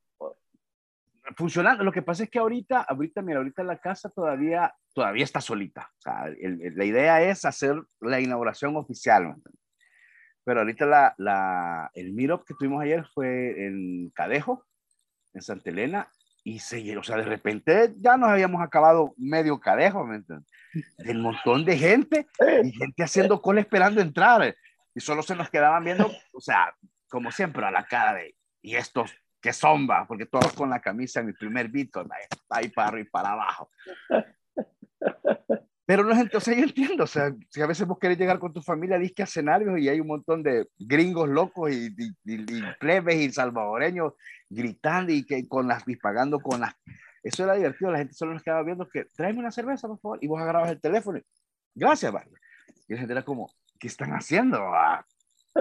[1.37, 1.83] funcionando.
[1.83, 5.91] Lo que pasa es que ahorita, ahorita, mira, ahorita la casa todavía, todavía está solita.
[5.99, 9.35] O sea, el, el, la idea es hacer la inauguración oficial.
[10.47, 14.65] Pero ahorita la, la, el meetup que tuvimos ayer fue en Cadejo,
[15.35, 16.09] en Santa Elena,
[16.45, 20.49] y se, o sea, de repente ya nos habíamos acabado medio cadejo, ¿me entiendes?
[20.99, 22.29] Del montón de gente
[22.63, 24.55] y gente haciendo cola esperando entrar.
[24.95, 26.73] Y solo se nos quedaban viendo, o sea,
[27.09, 30.07] como siempre, a la cara de, ¿y estos qué son, va?
[30.07, 32.09] Porque todos con la camisa mi primer Bitcoin,
[32.51, 33.69] ahí para arriba y para abajo.
[35.87, 38.53] Pero no, o sea, yo entiendo, o sea, si a veces vos querés llegar con
[38.53, 41.95] tu familia, disque a escenarios y hay un montón de gringos locos y,
[42.81, 44.15] plebes y salvadoreños
[44.51, 46.75] gritando y que con las, y pagando con las,
[47.23, 50.19] eso era divertido, la gente solo nos quedaba viendo que, tráeme una cerveza, por favor,
[50.21, 51.21] y vos agarrabas el teléfono,
[51.73, 52.31] gracias, vale.
[52.89, 54.61] Y la gente era como, ¿qué están haciendo?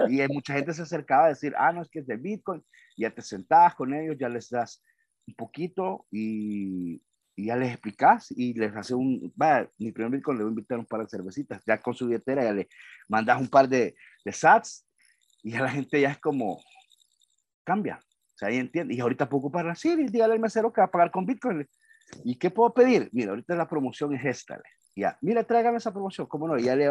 [0.08, 2.64] Y mucha gente se acercaba a decir, ah, no, es que es de Bitcoin,
[2.96, 4.82] ya te sentabas con ellos, ya les das
[5.26, 7.00] un poquito y,
[7.36, 10.54] y ya les explicas y les hace un, va, mi primer Bitcoin le voy a
[10.54, 12.68] invitar un par de cervecitas, ya con su billetera ya le
[13.08, 14.88] mandas un par de, de sats
[15.42, 16.60] y ya la gente ya es como,
[17.62, 20.86] cambia, o sea, ahí entiende, y ahorita puedo ocupar, sí, dígale al mesero que va
[20.86, 21.68] a pagar con Bitcoin,
[22.24, 23.10] ¿y qué puedo pedir?
[23.12, 24.58] Mira, ahorita la promoción es esta,
[24.96, 26.58] ya, mira, tráigame esa promoción, ¿cómo no?
[26.58, 26.88] Y ya le,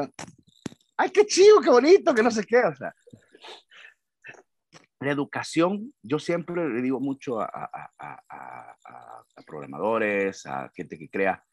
[0.95, 2.93] ay, qué chido, qué bonito, que no sé qué, o sea,
[5.05, 11.09] la educación, yo siempre le digo mucho a, a, a, a, programadores, a gente que
[11.09, 11.43] crea,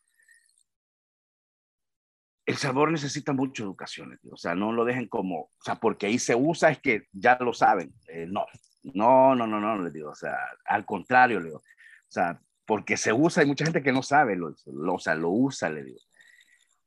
[2.47, 6.19] el sabor necesita mucha educación, o sea, no lo dejen como, o sea, porque ahí
[6.19, 8.47] se usa es que ya lo saben, eh, no,
[8.95, 12.97] no, no, no, no, les digo, o sea, al contrario, le digo, o sea, porque
[12.97, 15.99] se usa, hay mucha gente que no sabe, lo, o sea, lo usa, le digo,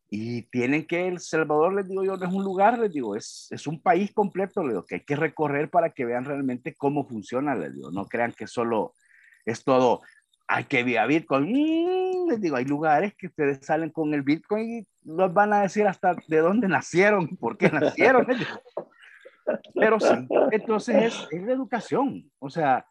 [0.10, 3.47] y tienen que, El Salvador, les digo yo, no es un lugar, les digo, es,
[3.51, 7.08] es un país completo, les digo, que hay que recorrer para que vean realmente cómo
[7.08, 8.93] funciona, les digo, no crean que solo
[9.45, 10.01] es todo,
[10.47, 14.80] hay que vía Bitcoin, mm, les digo, hay lugares que ustedes salen con el Bitcoin
[14.80, 18.28] y los van a decir hasta de dónde nacieron, por qué nacieron,
[19.74, 22.86] pero sí, entonces es, es la educación, o sea,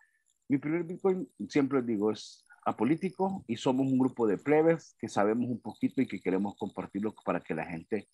[0.49, 5.09] mi primer Bitcoin, siempre les digo, es apolítico y somos un grupo de plebes que
[5.09, 8.09] sabemos un poquito y que queremos compartirlo para que la gente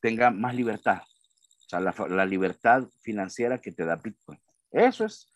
[0.00, 1.02] tenga más libertad.
[1.02, 4.38] O sea, la, libertad financiera que te da Bitcoin.
[4.70, 5.30] Eso es.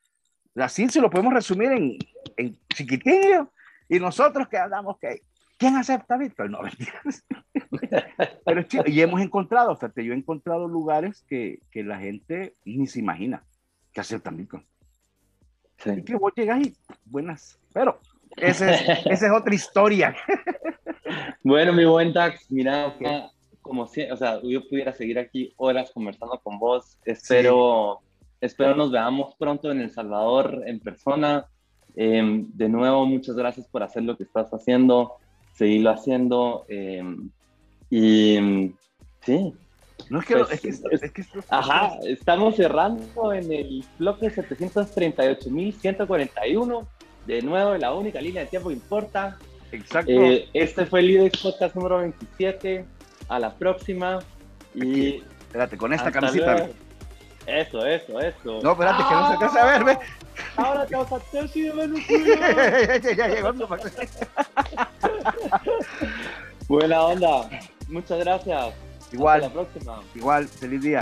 [0.57, 1.99] Así se lo podemos resumir en,
[2.36, 3.53] en chiquitillo.
[3.88, 5.22] Y nosotros que hablamos que,
[5.59, 6.53] ¿quién acepta Bitcoin?
[6.53, 6.61] No,
[8.45, 13.01] Pero y hemos encontrado, fíjate, yo he encontrado lugares que, que la gente ni se
[13.01, 13.45] imagina
[13.93, 14.66] que aceptan Bitcoin.
[15.84, 17.59] Y que vos llegas y buenas.
[17.74, 18.01] Pero
[18.37, 20.16] esa es, otra historia.
[21.45, 22.95] Bueno, mi buen Dax, mira,
[23.61, 26.97] como si, o sea, yo pudiera seguir aquí horas conversando con vos.
[27.05, 28.01] Espero,
[28.41, 31.45] espero nos veamos pronto en El Salvador en persona.
[31.97, 35.16] Em, de nuevo, muchas gracias por hacer lo que estás haciendo,
[35.53, 36.64] seguirlo haciendo.
[36.68, 37.28] Em,
[37.91, 38.72] y
[39.20, 39.53] sí.
[40.09, 40.64] No es que, pues,
[41.03, 46.87] es que, ajá, estamos cerrando en el bloque 738.141
[47.27, 49.37] de nuevo, la única línea de tiempo que importa.
[49.70, 50.11] Exacto.
[50.11, 52.85] Eh, este fue el Lidex Podcast número 27.
[53.29, 54.18] A la próxima.
[54.75, 55.23] Y.
[55.47, 56.68] Espérate, con esta camiseta.
[57.47, 58.61] Eso, eso, eso.
[58.62, 59.99] No, espérate, que no se alcanza a ver, ve.
[60.57, 61.51] Ahora te vas a hacer
[63.16, 63.53] Ya llegó
[66.68, 67.49] Buena onda.
[67.89, 68.75] Muchas gracias.
[69.12, 69.45] Igual.
[69.45, 70.03] Hasta la próxima.
[70.14, 70.49] Igual.
[70.49, 71.01] Feliz día.